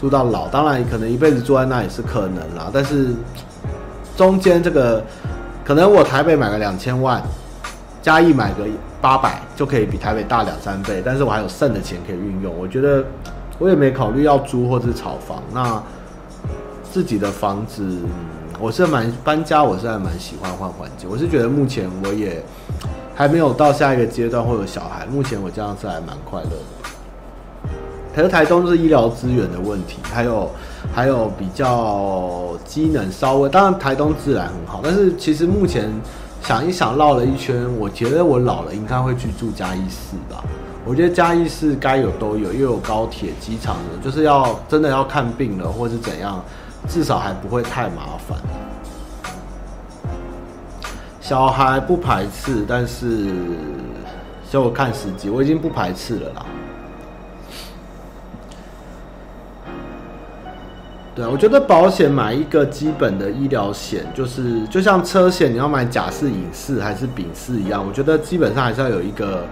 [0.00, 0.48] 住到老。
[0.48, 3.08] 当然，可能一辈子住在那也是可能啦，但是
[4.16, 5.04] 中间这个
[5.62, 7.22] 可能我台北买个两千万。
[8.02, 8.66] 嘉义买个
[9.00, 12.52] 八百就可以比台北大两三倍，但是我还有剩的钱可以运用。
[12.58, 13.04] 我觉得
[13.60, 15.40] 我也没考虑要租或是炒房。
[15.54, 15.80] 那
[16.90, 18.00] 自己的房子，
[18.58, 21.08] 我是蛮搬家，我是还蛮喜欢换环境。
[21.08, 22.44] 我是觉得目前我也
[23.14, 27.70] 还没有到下一个阶段会有小孩，目前我这样是还蛮快乐的。
[28.14, 30.50] 可是台东是医疗资源的问题，还有
[30.92, 35.88] 还有比较机能稍微，当然台东自然很好，但是其实目前。
[36.42, 40.42] 想一想，绕了一圈，我觉得我老了应该会去住嘉义市吧。
[40.84, 46.44] 我觉得嘉义市该有都有，又有高铁、机场的，就是要真的要看病了，或是怎样，
[46.88, 48.36] 至少还不会太麻烦。
[51.20, 53.28] 小孩不排斥，但是
[54.50, 56.44] 就看时机，我已经不排斥了啦。
[61.14, 69.44] 对，我觉得保险买一个基本的医疗险，就是就像车险，你要买甲式、乙式还是丙式一样，我觉得基本上还是要有一个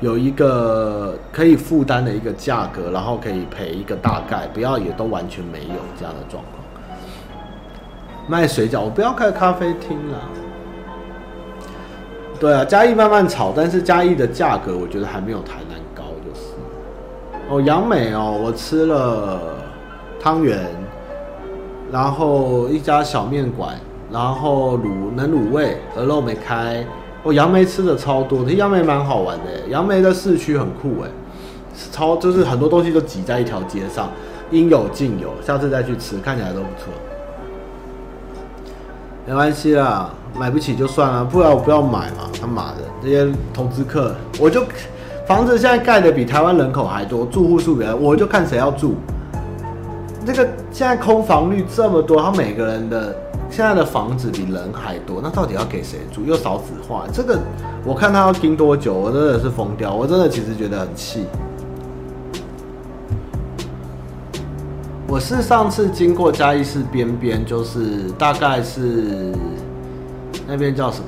[0.00, 6.62] 有一个可以负担的一个价格，然后可以赔一个大概，不要也都完全没有这样的状况。
[8.28, 10.18] 卖水饺，我不要开咖啡厅了。
[12.38, 16.52] 对啊，嘉义慢慢炒，但是嘉义的价格我觉得还没有台南高，就是。
[17.48, 19.40] 哦，杨美哦，我吃了
[20.20, 20.58] 汤圆。
[21.92, 23.74] 然后一家小面馆，
[24.10, 26.84] 然后卤能卤味，鹅肉没开。
[27.22, 29.68] 我杨梅吃的超多，这杨梅蛮好玩的。
[29.68, 31.08] 杨梅的市区很酷哎，
[31.90, 34.08] 超就是很多东西都挤在一条街上，
[34.50, 35.30] 应有尽有。
[35.44, 36.92] 下次再去吃，看起来都不错。
[39.26, 40.08] 没关系啦，
[40.38, 42.30] 买不起就算了，不然我不要买嘛。
[42.40, 44.62] 他妈的，这些投资客，我就
[45.26, 48.94] 房子现在盖的比台湾人口还多，住户数比较，我就看谁要住。
[50.26, 53.14] 这个现在空房率这么多，他每个人的
[53.48, 56.24] 现在的房子比人还多，那到底要给谁住？
[56.24, 57.38] 又少子化，这个
[57.84, 59.94] 我看他要盯多久，我真的是疯掉。
[59.94, 61.26] 我真的其实觉得很气。
[65.06, 69.32] 我是上次经过嘉义市边边，就是大概是
[70.44, 71.06] 那边叫什么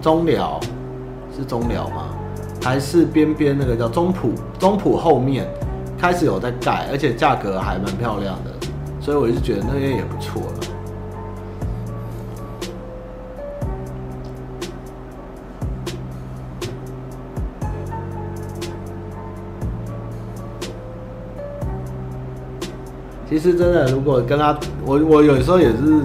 [0.00, 0.60] 中寮，
[1.36, 2.14] 是中寮吗？
[2.62, 4.30] 还是边边那个叫中埔？
[4.60, 5.44] 中埔后面。
[6.04, 8.50] 开始有在盖，而且价格还蛮漂亮的，
[9.00, 10.42] 所以我就觉得那边也不错。
[23.26, 26.04] 其实真的，如果跟他，我我有时候也是，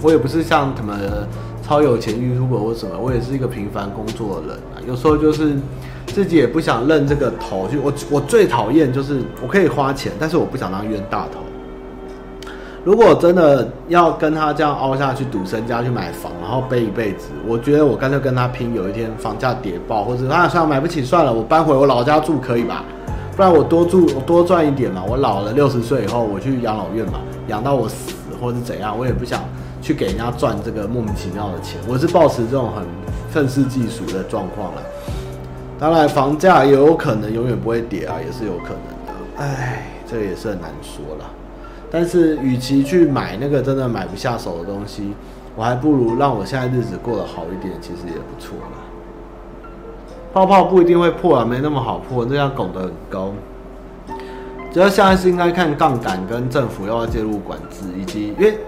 [0.00, 0.96] 我也不是像什么
[1.60, 4.78] 超有钱 YouTube 或什么，我也是一个平凡工作的人啊。
[4.86, 5.56] 有时候就是
[6.12, 11.40] 自己也不想认这个头，就我我最讨厌就是我可以花钱，但是我不想当冤大头。
[12.82, 22.82] 如果真的要跟他这样凹下去赌身家去买房，然后背一辈子，我觉得我干脆跟他拼，有一天房价跌爆，或者啊算了买不起算了，我搬回我老家住可以吧？
[23.36, 25.02] 不然我多住，我多赚一点嘛。
[25.06, 29.42] 我老了六十岁以后，我去养老院嘛，养到我死或者怎样，我也不想
[29.82, 31.78] 去给人家赚这个莫名其妙的钱。
[31.86, 32.82] 我是抱持这种很
[33.30, 34.82] 愤世嫉俗的状况了。
[35.80, 39.12] 当然，房价也有可能永远不会跌啊，也是有可能的。
[39.38, 41.24] 哎，这个也是很难说了。
[41.90, 45.14] 但是，与其去买那个真的买不下手的东西，
[45.56, 48.76] 我还不如让我现在日子过得好一点，其实也不错了。
[50.34, 53.32] 泡泡不一定会破啊，没那么好破，这样拱得很高。
[54.70, 58.58] 主要现在是应该看杠杆跟政府要不要介入管制，以及因为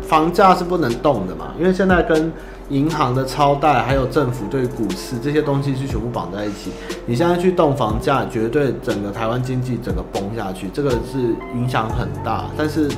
[0.00, 2.32] 房价是不能动的嘛，因为现在跟
[2.72, 6.72] 银行的超贷还有政府对股市这些东西是全部绑在一起。
[7.06, 12.46] 你现在去动房价，绝对整个台湾经济整个崩下去，这个是影响很大。
[12.56, 12.90] 但是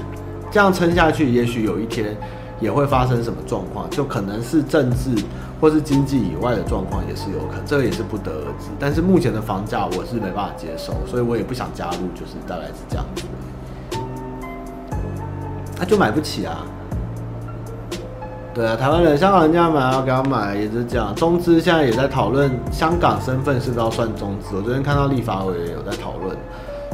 [0.51, 2.17] 这样撑下去，也许有一天。
[2.61, 3.91] 也会发生什么状况？
[3.91, 5.11] 就可能是政治
[5.61, 8.69] 或是经济以外的状况，也是有可能，这个也是不得而知。
[8.79, 13.25] 但是目前的房价我是没办法接受，所以我也不想加入，就是大概是这样子。
[15.77, 16.65] 他、就买不起啊。
[18.55, 21.13] 对啊，台湾人、香港人家买啊，给他买也是这样。
[21.17, 24.55] 中资现在也在讨论香港身份是不是要算中资。
[24.57, 26.37] 我昨天看到立法委员有在讨论，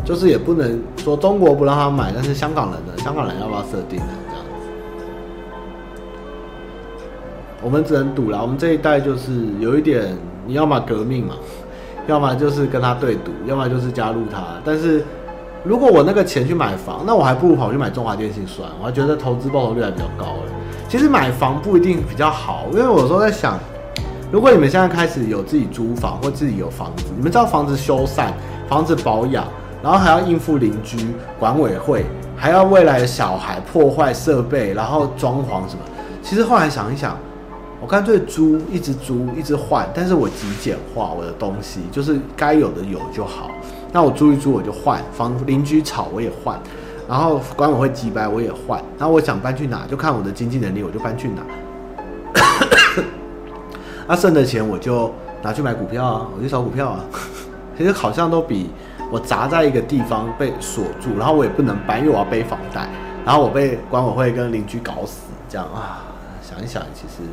[0.02, 2.92] 就是也不能说中国不让他买，但是香港人呢？
[2.96, 4.06] 香港人要不要设定呢？
[7.62, 8.40] 我们只能赌了。
[8.40, 11.34] 我们这一代就是有一点，你要么革命嘛，
[12.08, 14.38] 要么就是跟他对赌，要么就是加入他。
[14.64, 15.04] 但是
[15.62, 20.59] 如果我那个钱去买房，那我还不如跑去买中华电信算，我还觉得投资报酬率还比较高哎。
[20.90, 23.56] 其实买房不一定比较好，因为我有时候在想，
[24.32, 28.26] 如果你们现在开始有自己租房或自己有房子，你们知道房子修缮、
[28.68, 29.44] 房子保养，
[29.84, 30.96] 然后还要应付邻居、
[31.38, 32.04] 管委会，
[32.36, 35.84] 还要未来的小孩破坏设备，然后装潢什么。
[36.24, 37.16] 其实后来想一想。
[37.82, 43.50] 我干脆租，一直租，一直换，但是我极简化我的东西，就是该有的有就好。
[43.90, 46.60] 那我租一租我就换，房邻居吵我也换，
[47.10, 51.42] 然后管委会机掰我也换，然后我想搬去哪就看我的经济能力，我就搬去哪。
[54.06, 57.00] 那剩的钱我就拿去买股票啊，我去炒股票啊。
[57.76, 58.70] 其实好像都比
[59.10, 62.88] 我砸在一个地方被锁住，然后我也不能搬，因为我要背房贷，
[63.24, 66.04] 然后我被管委会跟邻居搞死，这样啊，
[66.40, 67.28] 想一想，其实。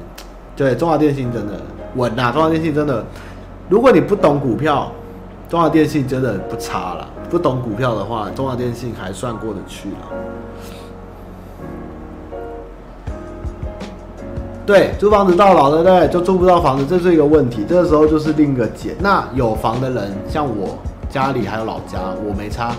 [0.55, 1.53] 对，中华电信真的
[1.95, 2.32] 稳啊！
[2.32, 3.05] 中华电信真的，
[3.69, 4.91] 如果你不懂股票，
[5.47, 7.07] 中华电信真的不差了。
[7.30, 9.95] 不懂股票的话，中华电信还算过得去了。
[14.65, 17.65] 对，租房子到老了，对，就租不到房子，这是一个问题。
[17.67, 18.95] 这个时候就是另一个解。
[18.99, 20.78] 那有房的人，像我
[21.09, 22.73] 家里还有老家，我没差，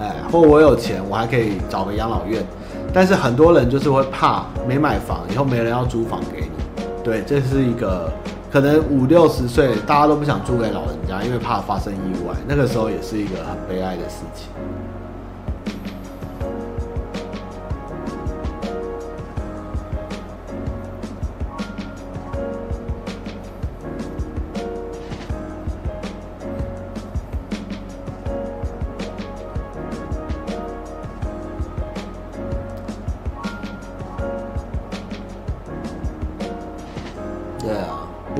[0.00, 2.44] 哎，或我有钱，我还可以找个养老院。
[2.92, 6.84] 但是很多人就是会怕没买房，以后没人要租房给你。
[7.02, 8.08] 对，这是一个
[8.54, 12.32] 可能五六十岁大家都不想租给老人家，因为怕发生意外。
[12.46, 14.46] 那个时候也是一个很悲哀的事情。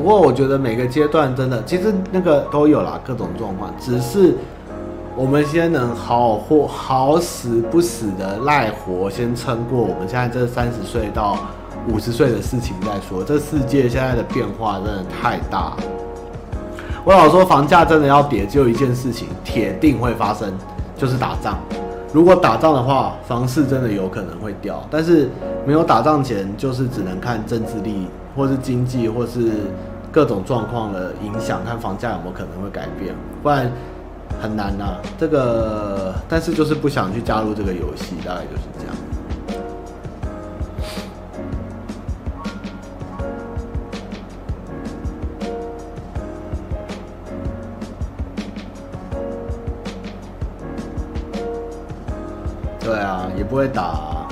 [0.05, 3.73] 不过我觉得每个阶段真的，其实那个都有啦，各种状况。
[3.81, 4.35] 只是
[5.17, 11.39] 我们先能好或好死不死的赖活，先撑过我们现在这三十岁到
[11.89, 13.25] 五十岁的事情再说。
[13.25, 15.73] 这世界现在的变化真的太大。
[17.03, 20.53] 我老说房价真的要跌，只有一件事情铁定会发生，
[20.99, 21.57] 就是打仗。
[22.13, 24.87] 如果打仗的话，房市真的有可能会掉。
[24.91, 25.31] 但是
[25.65, 29.51] 没有打仗前，就是只能看政治力，或是经济，或是。
[30.15, 33.13] 各种状况的影响，看房价有没有可能会改变，
[33.43, 33.69] 不然
[34.41, 35.03] 很难呐、啊。
[35.19, 38.95] 这个，但是就是不想去加入这个游戏，大概就是这样。
[52.79, 54.29] 对啊，也不会打。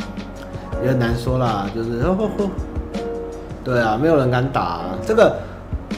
[0.85, 2.51] 也很难说啦，就是呵呵呵，
[3.65, 4.99] 对啊，没有人敢打啊。
[5.07, 5.37] 这个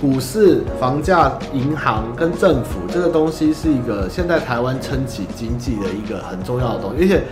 [0.05, 7.25] 股市、房价、银行跟政府这个东西是一个现在台湾撑起经济的一个很重要的东西，而且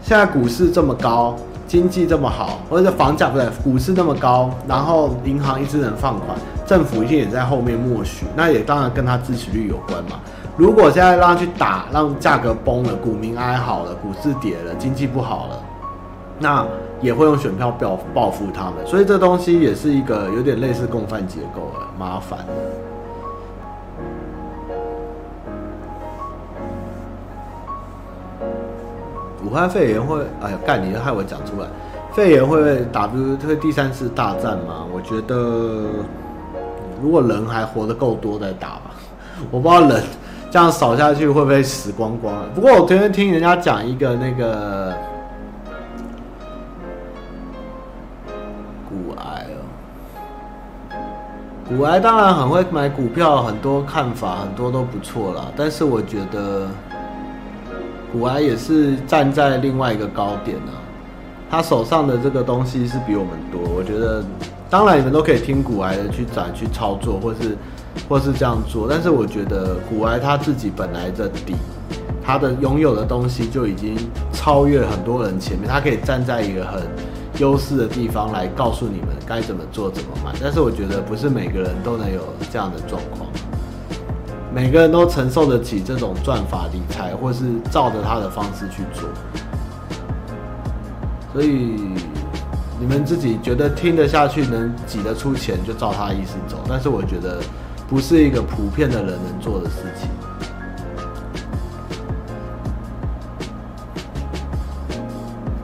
[0.00, 1.34] 现在股市这么高，
[1.66, 10.20] 经济这么好，或者房价不对，股市那么高，然后银行一直能放款，政府一定也在后面默许，那也当然跟它支持率有关嘛。
[10.56, 15.60] 如果现在让他去打，让价格崩了，股民哀嚎了，股市跌了，经济不好了，
[16.38, 16.64] 那
[17.02, 22.38] 也会用选票报报复他们，所以这东西也是一个有点类似共犯结构了，麻烦。
[29.44, 31.66] 武汉肺炎会，哎呀，干你害我讲出来，
[32.12, 34.86] 肺炎会不会第三次大战吗？
[34.94, 35.34] 我觉得，
[37.02, 38.92] 如果人还活得够多再打吧，
[39.50, 40.02] 我不知道人。
[40.50, 42.34] 这样扫下去会不会死光光？
[42.54, 44.94] 不过我昨天听人家讲一个那个
[51.68, 55.50] 古埃当然很会买股票，很多看法很多都不错啦。
[55.56, 56.68] 但是我觉得
[58.12, 60.74] 古埃也是站在另外一个高点啊，
[61.50, 63.60] 他手上的这个东西是比我们多。
[63.74, 64.24] 我觉得
[64.68, 67.56] 当然你们都可以听古埃的去展去操作，或是。
[68.08, 71.54] 或是这样做，但是我觉得古埃他自己本来的底，
[72.24, 73.94] 他的拥有的东西就已经
[74.32, 76.80] 超越很多人前面，他可以站在一个很
[77.38, 80.32] 优势的地方来告诉你们该怎么做、怎么买。
[80.40, 82.20] 但是我觉得不是每个人都能有
[82.50, 83.30] 这样的状况，
[84.54, 89.08] 每个人都承受得起这种赚法理财，或是照着他的方式去做。
[91.32, 91.76] 所以
[92.78, 96.58] 你们自己觉得听得下去，能挤得出钱，就照他的意思走。
[96.68, 97.40] 但是我觉得。
[97.88, 100.08] 不是一个普遍的人能做的事情。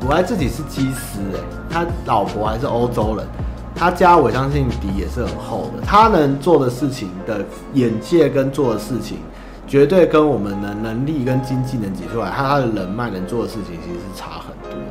[0.09, 3.27] 我还自己是机师哎，他老婆还是欧洲人，
[3.75, 5.83] 他家我相信底也是很厚的。
[5.85, 7.45] 他能做的事情的
[7.75, 9.19] 眼界跟做的事情，
[9.67, 14.87] 绝对跟我们的能力跟经济能挤出来，他他的人脉能做的事情其实是差很多的。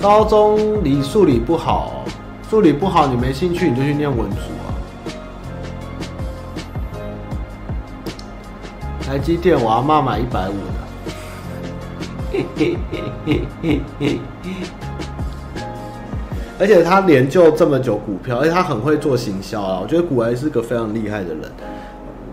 [0.00, 2.04] 高中理数理不好，
[2.50, 4.72] 助理不好，你没兴趣你就去念文组啊。
[9.02, 10.54] 台积电我阿嬷买一百五
[12.32, 12.38] 的，
[16.58, 19.80] 而且他研究这么久股票，而且他很会做行销啊。
[19.82, 21.52] 我觉得股癌是个非常厉害的人。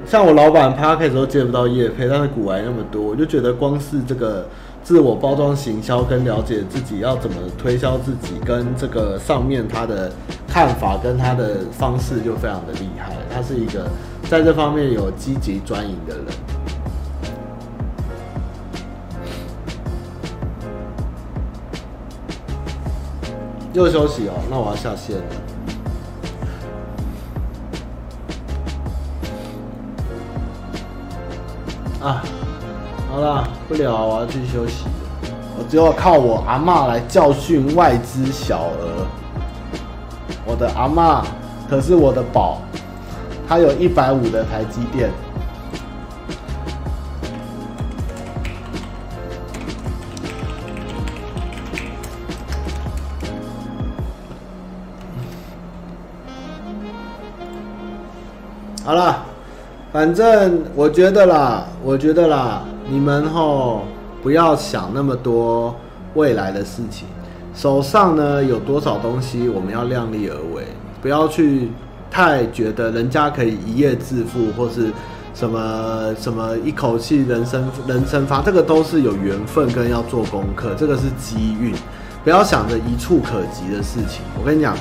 [0.05, 4.47] 像我老板拍 Podcast 都接不到业配，但是股癌那么多，我就觉得光是这个。
[4.85, 10.11] 自我包装行销跟了解自己要怎么推销自己，跟这个上面他的
[10.47, 13.15] 看法跟他的方式就非常的厉害。
[13.33, 13.89] 他是一个
[14.29, 16.25] 在这方面有积极专营的人。
[23.73, 25.23] 又休息哦，那我要下线了。
[32.07, 32.23] 啊。
[33.15, 34.83] 好了，不聊，我要去休息。
[35.57, 39.07] 我只有靠我阿嬷来教训外资小额。
[40.45, 41.23] 我的阿嬷
[41.69, 42.57] 可是我的宝，
[43.47, 45.09] 她有一百五的台积电。
[58.83, 59.23] 好了，
[59.93, 62.61] 反正我觉得啦，我觉得啦。
[62.87, 63.81] 你们吼
[64.21, 65.75] 不要想那么多
[66.13, 67.07] 未来的事情，
[67.55, 70.63] 手上呢有多少东西，我们要量力而为，
[71.01, 71.71] 不要去
[72.11, 74.91] 太觉得人家可以一夜致富，或是
[75.33, 81.73] 什么什么一口气人生人生发，这个都是有缘分跟要做功课，这个是机运，
[82.23, 84.21] 不要想着一触可及的事情。
[84.39, 84.77] 我跟你讲。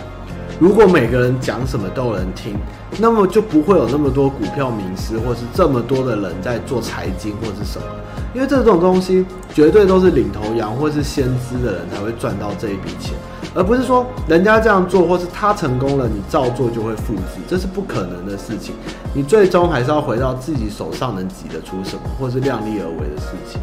[0.60, 2.54] 如果每个人讲什么都有人听，
[2.98, 7.86] 那么就不会有那么多股票名师，或是这么多的人在做财经或是什么。
[8.34, 13.14] 因为这种东西绝对都是领头羊或是先知的人才会赚到这一笔钱，
[13.54, 18.74] 而不是说人家这样做或是他成功了，你照做就会复制，这是不可能的事情。
[19.12, 23.60] 你最终还是要回到自己手上能挤得出什么，或是量力而为的事情。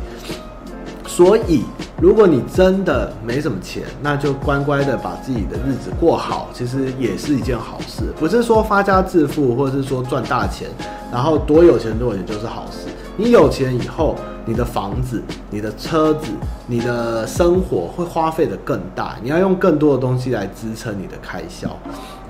[1.13, 1.65] 所以，
[2.01, 8.03] 如果你真的没什么钱，那就乖乖的把自己的日子过好，其实也是一件好事。
[8.17, 10.69] 不是说发家致富，或者是说赚大钱，
[11.11, 12.88] 然后多有钱多有钱就是好事。
[13.17, 14.15] 你有钱以后，
[14.45, 16.31] 你的房子、你的车子、
[16.65, 21.69] 你的生活会花费得更大，你要用更多的东西来支撑你的开销。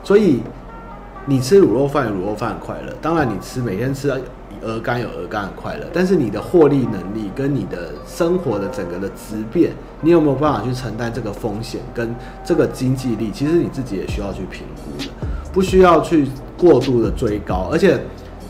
[0.04, 0.42] 所以，
[1.28, 4.10] 你吃卤肉饭卤肉饭的快乐，当然你吃每天吃
[4.62, 9.72] 鹅肝有鹅肝的快乐，但是你的获利能力跟你的生活的整个的质变，
[10.02, 13.32] 你有没有办法去承担这个风险跟这个经济力？
[13.32, 15.10] 其实你自己也需要去评估的，
[15.52, 16.28] 不需要去
[16.58, 18.00] 过度的追高，而且。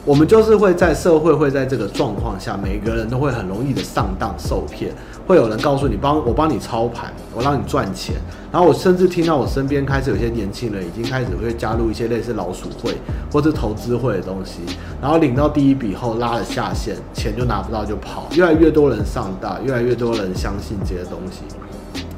[0.03, 4.91] 我们就是会在社会会在这个状况下，每个人都会很容易的上当受骗，
[5.31, 8.17] 会有人告诉你帮我帮你操盘，我让你赚钱，
[8.51, 12.97] 然后我甚至听到我身边开始有些年轻人已经开始会加入一些类似老鼠会
[13.31, 14.59] 或是投资会的东西，
[15.01, 21.43] 然后领到第一笔后拉了下线，钱就拿不到就跑，越来越多人上当，越来越多人相信这些东西，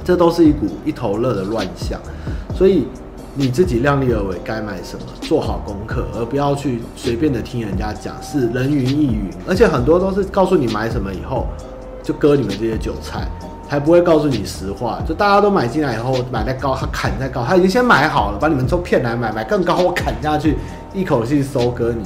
[0.04, 2.02] 这都是一股一头热的乱象，
[2.58, 2.88] 所以。
[3.36, 9.28] 你自己量力而为，该买什么，做好功课，而不要去随便的听人家讲，是人云亦云。
[9.48, 11.48] 而且很多都是告诉你买什么以后，
[12.04, 13.26] 就割你们这些韭菜，
[13.68, 15.00] 还不会告诉你实话。
[15.08, 20.58] 就大家都买进来以后，买在高，他砍在高，他已经先买好了，把你们都骗来买，买更高，我砍下去，
[20.94, 22.04] 一口气收割你。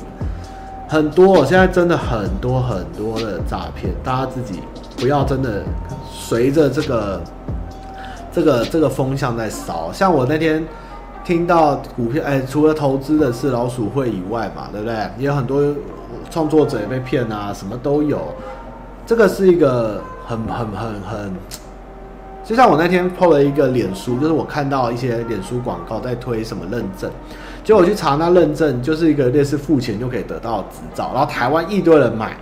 [0.88, 4.62] 很多，现在真的很多很多的诈骗，大家自己
[4.96, 5.64] 不要真的
[6.10, 7.22] 随着这个
[8.32, 9.92] 这个这个风向在烧。
[9.92, 10.64] 像我那天。
[11.26, 14.96] 听到股票，哎，除了投资的是老鼠会以外嘛，对不对？
[15.18, 15.62] 也有很多
[16.30, 18.34] 创作者也被骗啊，什么都有。
[19.08, 21.34] 这个是一个很很很很，
[22.44, 27.10] 就像我那天 PO 了一个脸书，就是我看到一些脸书广告在推什么认证，
[27.64, 32.36] 结果我去查那认证，就是一个类似付钱就可以得到执照，然后台湾一堆人买。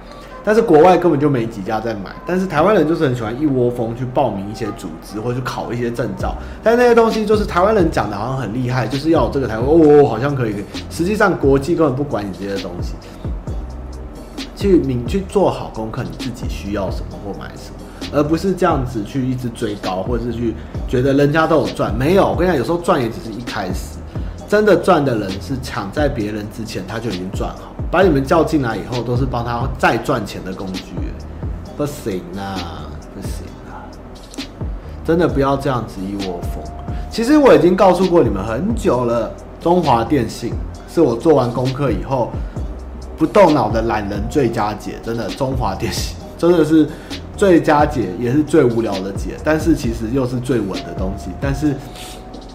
[0.48, 12.94] 但是国外根本就没几家在买，但是台湾人就是很喜欢一窝蜂去报名一些组织或者去考一些证照，但那些东西就是台湾人讲的好像很厉害，就是要有这个台湾哦，好像可以，实际上国际根本不管你这些东西，
[14.56, 20.53] 去你去做好功课，你自己需要什么或买什么，而不是这样子去一直追高，或者是去
[20.88, 23.98] 觉得人家都有赚，没有，我跟你讲，有时候赚也只是一开始。
[24.48, 30.94] 真的赚的人是抢在别人之前他就已经赚好，把你们叫进来以后都是帮他再赚钱的工具，
[31.76, 33.90] 不行啊，不行啊！
[35.03, 36.64] 真的不要这样子一窝蜂。
[37.10, 40.53] 其实我已经告诉过你们很久了，中华电信
[40.88, 42.30] 是我做完功课以后
[43.18, 46.88] 不动脑的懒人最佳解，真的，中华电信 真的是
[47.36, 51.74] 最佳解，也是最无聊的解，但是其实又是最稳的东西，但是。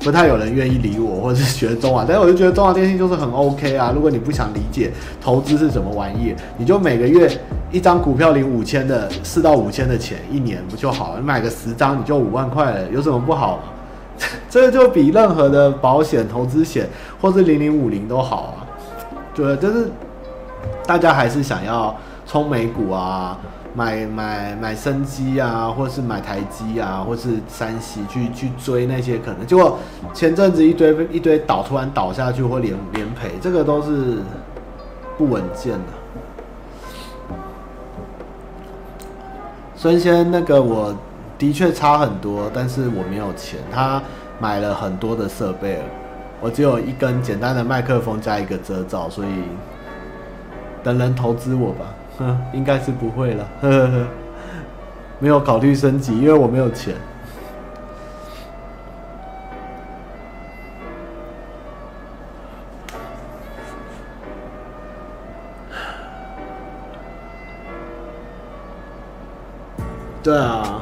[0.02, 3.92] 不太有人愿意理我，或者是学中华，但是我就觉得中华电信就是很 OK 啊。
[3.94, 7.30] 如果你不想理解投资是什么玩意，你就每个月
[7.70, 11.20] 一张股票领五千的四到五千的钱，一年不就好了？
[11.20, 13.60] 你买个十张你就五万块了，有什么不好？
[14.48, 16.88] 这个就比任何的保险、投资险
[17.20, 18.64] 或是零零五零都好啊。
[19.34, 19.90] 对，就是
[20.86, 21.94] 大家还是想要
[22.26, 23.38] 冲美股啊。
[23.72, 29.78] 买买买生机啊，或是买台积啊，或是三西去去追那些可能，结果
[30.12, 34.18] 前阵子一堆一堆倒，突然倒下去或连连赔，这个都是
[35.16, 35.78] 不稳健的。
[39.76, 40.92] 孙先那个我
[41.38, 44.02] 的确差很多，但是我没有钱，他
[44.40, 45.80] 买了很多的设备，
[46.40, 49.28] 我只有一根简单的麦克风加一个遮罩，所以
[50.82, 51.86] 等人投资我吧。
[52.18, 54.06] 哼，应该是不会了，呵呵呵，
[55.18, 56.94] 没有考虑升级，因为我没有钱。
[70.22, 70.79] 对啊。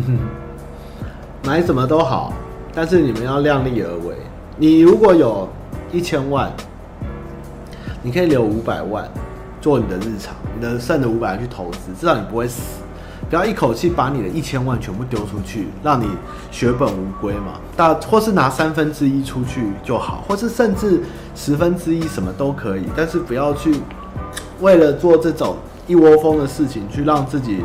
[1.44, 2.32] 买什么都好，
[2.74, 4.14] 但是你们要量力而为。
[4.56, 5.48] 你如果有
[5.90, 6.52] 一千万，
[8.02, 9.08] 你可以留五百万
[9.60, 12.82] 做你的日常，你的剩的五百万去投资，至少你不会死。
[13.30, 16.06] 不要一口气把你的一千万全部丢出去，让你
[16.50, 17.60] 血本无归嘛。
[17.76, 21.00] 大或是拿三分之一出去就好，或是甚至
[21.34, 23.74] 十分之一什么都可以，但是不要去
[24.60, 25.56] 为了做这种
[25.86, 27.64] 一窝蜂的事情去让自己。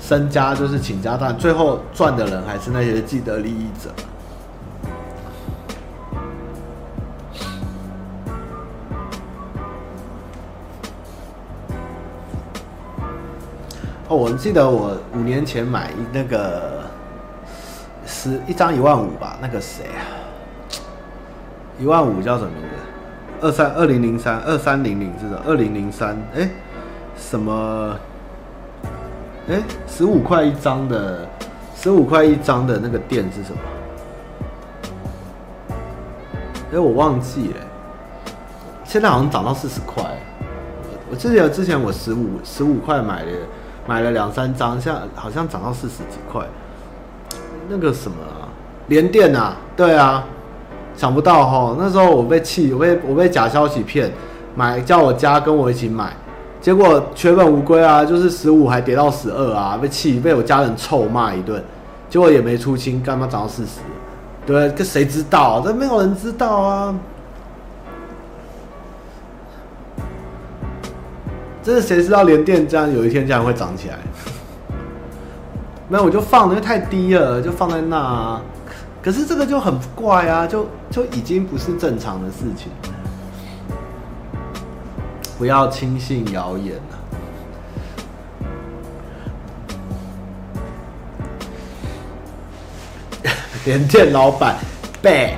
[0.00, 3.90] 身家就是倾家荡，最后赚的人还是那些既得利益者。
[14.08, 16.80] 哦，我记得我五年前买那个
[18.06, 20.00] 十一张一万五吧，那个谁啊？
[21.78, 23.46] 一万五叫什么名字？
[23.46, 26.48] 二三二零零三二三零零是的，二零零三哎，
[27.18, 27.94] 什么？
[29.48, 31.26] 哎，十五块一张的，
[31.74, 33.58] 十五块一张的那个店是什么？
[36.74, 37.54] 哎，我忘记了。
[38.84, 40.04] 现在好像涨到四十块。
[41.10, 43.30] 我记得之前我十五十五块买的
[43.86, 46.44] 买了两三张，现在好像涨到四十几块。
[47.70, 48.48] 那个什么啊，
[48.88, 50.24] 连电啊，对啊，
[50.94, 54.12] 想不到哈，那时候我被气，我被我被假消息骗，
[54.54, 56.14] 买叫我家跟我一起买，
[56.60, 61.62] 结果血本无归啊，就是十五还跌到十二啊，被气被我家人臭骂一顿，
[62.10, 63.80] 结果也没出清，干嘛涨到四十？
[64.44, 65.62] 对，这谁知道啊？
[65.64, 66.94] 这没有人知道啊。
[71.62, 73.98] 这是谁知道联电这样有一天这样会涨起来？
[75.86, 78.42] 没有，我就放，因为太低了，就放在那啊。
[79.02, 82.72] 可是这个就很怪啊，就就已经不是正常的事情。
[85.38, 86.98] 不要轻信谣言了。
[93.64, 94.56] 联电老板
[95.00, 95.36] 背。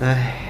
[0.00, 0.34] 哎。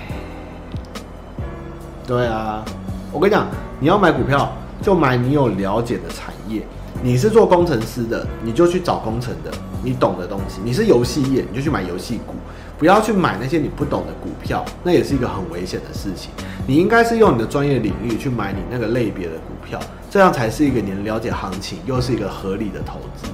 [2.06, 2.62] 对啊，
[3.10, 3.46] 我跟你讲，
[3.80, 6.62] 你要买股票，就买你有了解的产业。
[7.02, 9.50] 你是做工程师的，你就去找工程的，
[9.82, 10.60] 你懂的东西。
[10.62, 12.34] 你是游戏业，你就去买游戏股，
[12.78, 16.30] 不要去买那些你不懂的股票，那也是一个很危险的事情。
[16.66, 19.78] 你应该是用你的专业领域去买你那个类别的股票，
[20.10, 23.28] 这样才是一个你能了解行情，又是一个合理的投资。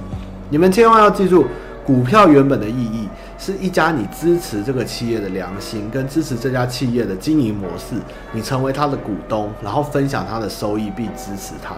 [0.49, 1.45] 你们千万要记住。
[1.83, 3.09] 股票原本的意义
[3.41, 7.95] 是一家你支持这个企业的良心，跟支持这家企业的经营模式，
[8.31, 11.73] 你成为他的股东，然后分享他的收益并支持他，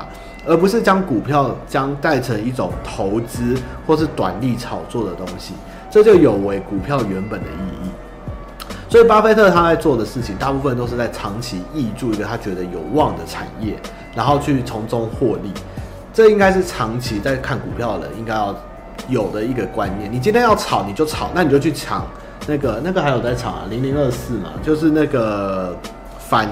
[0.45, 3.55] 而不是将股票将带成一种投资
[3.87, 5.53] 或是短利炒作的东西，
[5.89, 7.89] 这就有违股票原本的意义。
[8.89, 13.79] 所以，巴菲特他在做的事情，大部分都是在长期挹注一个他觉得有望的产业，
[14.13, 15.53] 然后去从中获利。
[16.13, 18.53] 这应该是长期在看股票的人应该要。
[19.09, 22.05] 有的一个观念，你今天要炒你就炒，那你就去抢
[22.47, 25.75] 那个那个还有在炒啊，零零二四嘛，就是那个
[26.17, 26.47] 反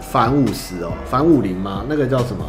[0.00, 1.84] 反五十哦，反五零吗？
[1.88, 2.44] 那个叫什么？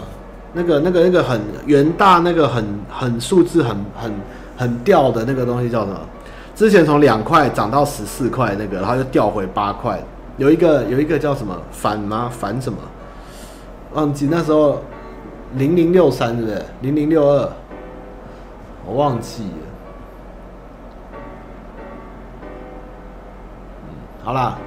[0.54, 4.12] 那个那个那个很元大那个很很数字很很
[4.58, 6.00] 很掉的那个东西叫什么？
[6.56, 10.02] 之前从两块涨到十四块那个，然后又掉回八块，
[10.38, 12.30] 有一个有一个叫什么反吗？
[12.32, 12.80] 反什么？
[13.94, 14.82] 忘记那时候
[15.56, 16.66] 零零六三对不对？
[16.82, 17.52] 零零六二。
[18.88, 19.50] 我忘记了。
[23.84, 23.90] 嗯，
[24.24, 24.58] 好啦，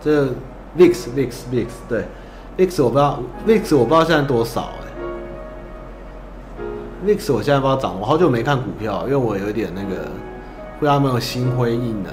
[0.00, 0.26] 这
[0.76, 2.04] VIX VIX VIX 对
[2.56, 4.86] ，VIX 我不知道，VIX 我不知道现在多少哎、
[7.04, 7.14] 欸。
[7.14, 10.02] VIX 我现在不知道涨，我好久没看股票，因为我有点那个，
[10.78, 12.12] 不知道有没有心灰意冷。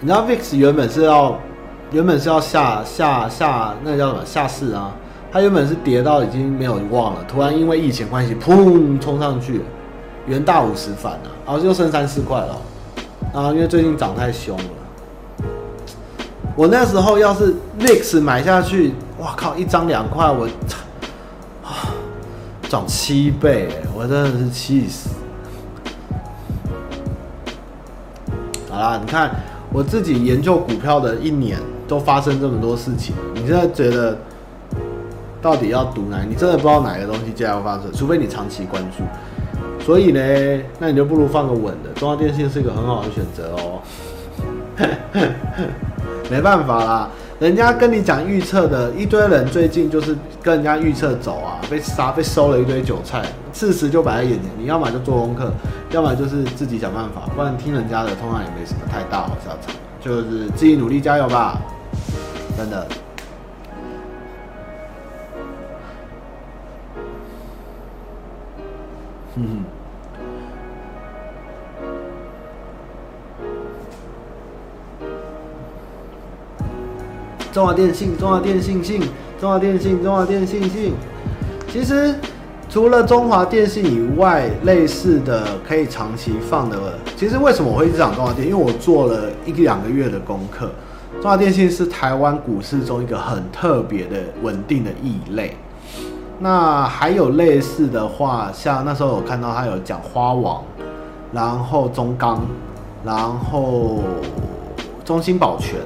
[0.00, 1.38] 你知道 VIX 原本是要，
[1.90, 4.92] 原本是要下下下，那个叫什么下市啊？
[5.34, 9.62] 它原本是跌到已经没有望了，突然因为疫情关系，砰冲上去，
[10.28, 12.56] 元大五十反了，然后就剩三四块了，
[13.32, 14.64] 啊，因为最近涨太凶了。
[16.54, 20.46] 我那时候要是 VIX 买下去，哇靠，一张两块，我
[21.64, 21.90] 啊
[22.68, 25.10] 涨七倍，我真的是气死。
[28.70, 29.32] 好啦，你看
[29.72, 31.58] 我自己研究股票的一年，
[31.88, 34.16] 都发生这么多事情，你现在觉得？
[35.44, 36.22] 到底要赌哪？
[36.26, 39.04] 你真的不知道哪个东西将要发生，除非你长期关注。
[39.84, 40.18] 所以呢，
[40.78, 41.90] 那你就不如放个稳的。
[41.96, 43.82] 中华电信是一个很好的选择哦。
[46.30, 53.22] 没办法啦，人家跟你讲预测的一堆人，最近就是跟人家预测走啊，被杀，被收了一堆韭菜。
[53.52, 55.52] 事实就摆在眼前，你要么就做功课，
[55.90, 59.76] 要么就是自己想办法，不然听人家的，通常也没什么太大好下场。
[60.00, 61.58] 就是自己努力加油吧，
[62.56, 62.86] 真的。
[69.36, 69.64] 嗯，
[77.52, 79.00] 中华电信，中华电信信，
[79.40, 80.92] 中华电信，中华电信信。
[81.68, 82.14] 其实
[82.68, 86.78] 除了中华电信以外，类似的可以长期放的，
[87.16, 88.52] 其实为什么我会一直讲中华电信？
[88.52, 90.70] 因为我做了一两个月的功课。
[91.20, 95.56] 中华电信是台湾股市中一个很特别的稳定的异类。
[96.38, 100.62] 那还有类似的话，像那时候我看到他有讲花王，
[101.32, 102.42] 然后中钢，
[103.04, 104.00] 然后
[105.04, 105.78] 中兴保全，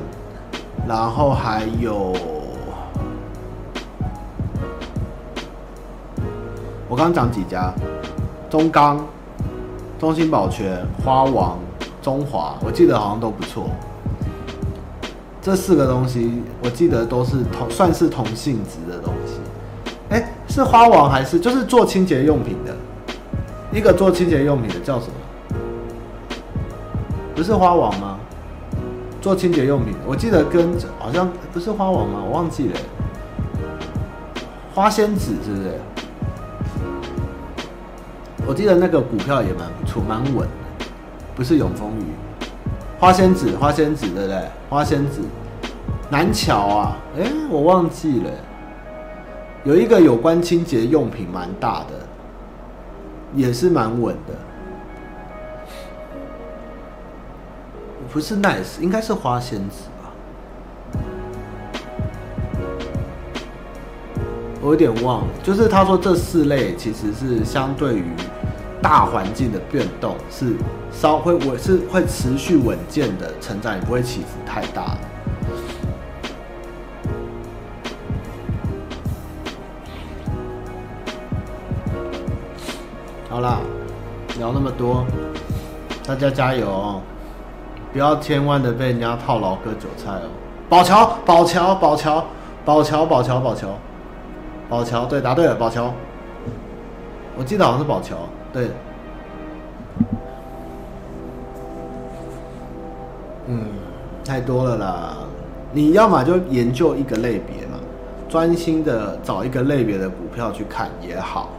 [0.86, 2.12] 然后还有
[6.88, 7.72] 我刚刚讲几家，
[8.48, 9.06] 中钢、
[9.98, 11.58] 中兴保全、花王、
[12.02, 13.68] 中华，我记得好像都不错。
[15.42, 19.17] 这四个东西我记得都是同算是同性质的东西。
[20.58, 22.74] 是花王还是就是做清洁用品的？
[23.70, 25.12] 一个做清洁用品的叫什么？
[27.32, 28.18] 不是花王吗？
[29.20, 30.68] 做清洁用品，我记得跟
[30.98, 32.20] 好像不是花王吗？
[32.26, 32.74] 我忘记了，
[34.74, 35.74] 花仙子是不是？
[38.44, 40.84] 我记得那个股票也蛮不错，蛮稳的，
[41.36, 42.02] 不是永丰余，
[42.98, 44.42] 花仙子，花仙子对不对？
[44.68, 45.20] 花仙子，
[46.10, 48.30] 南桥啊，哎、我忘记了，
[49.64, 52.06] 有一个有关清洁用品蛮大的，
[53.34, 54.34] 也是蛮稳的。
[58.10, 60.12] 不是 nice，应该是花仙子吧？
[64.62, 65.26] 我有点忘了。
[65.42, 68.04] 就是他说这四类其实是相对于
[68.80, 70.54] 大环境的变动是
[70.90, 74.96] 稍会稳，是会持续稳健的成长，也不会起伏太大。
[83.38, 83.60] 好啦，
[84.36, 85.04] 聊那么多，
[86.04, 87.00] 大家加油哦！
[87.92, 90.26] 不要千万的被人家套牢割韭菜哦！
[90.68, 92.24] 宝桥，宝桥，宝桥，
[92.64, 93.68] 宝桥，宝桥，宝桥，
[94.68, 95.94] 宝桥，对，答对了，宝桥。
[97.36, 98.16] 我记得好像是宝桥，
[98.52, 98.72] 对。
[103.46, 103.66] 嗯，
[104.24, 105.16] 太多了啦！
[105.70, 107.78] 你要么就研究一个类别嘛，
[108.28, 111.50] 专心的找一个类别的股票去看也好，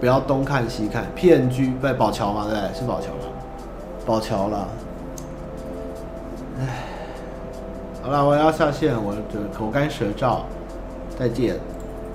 [0.00, 1.04] 不要东看西看。
[1.16, 2.46] PNG 在宝桥嘛？
[2.48, 3.28] 对，是宝桥嘛？
[4.04, 4.68] 宝桥啦。
[6.60, 6.84] 唉，
[8.02, 9.20] 好了，我要下线，我的
[9.52, 10.40] 口干舌燥，
[11.18, 11.56] 再见。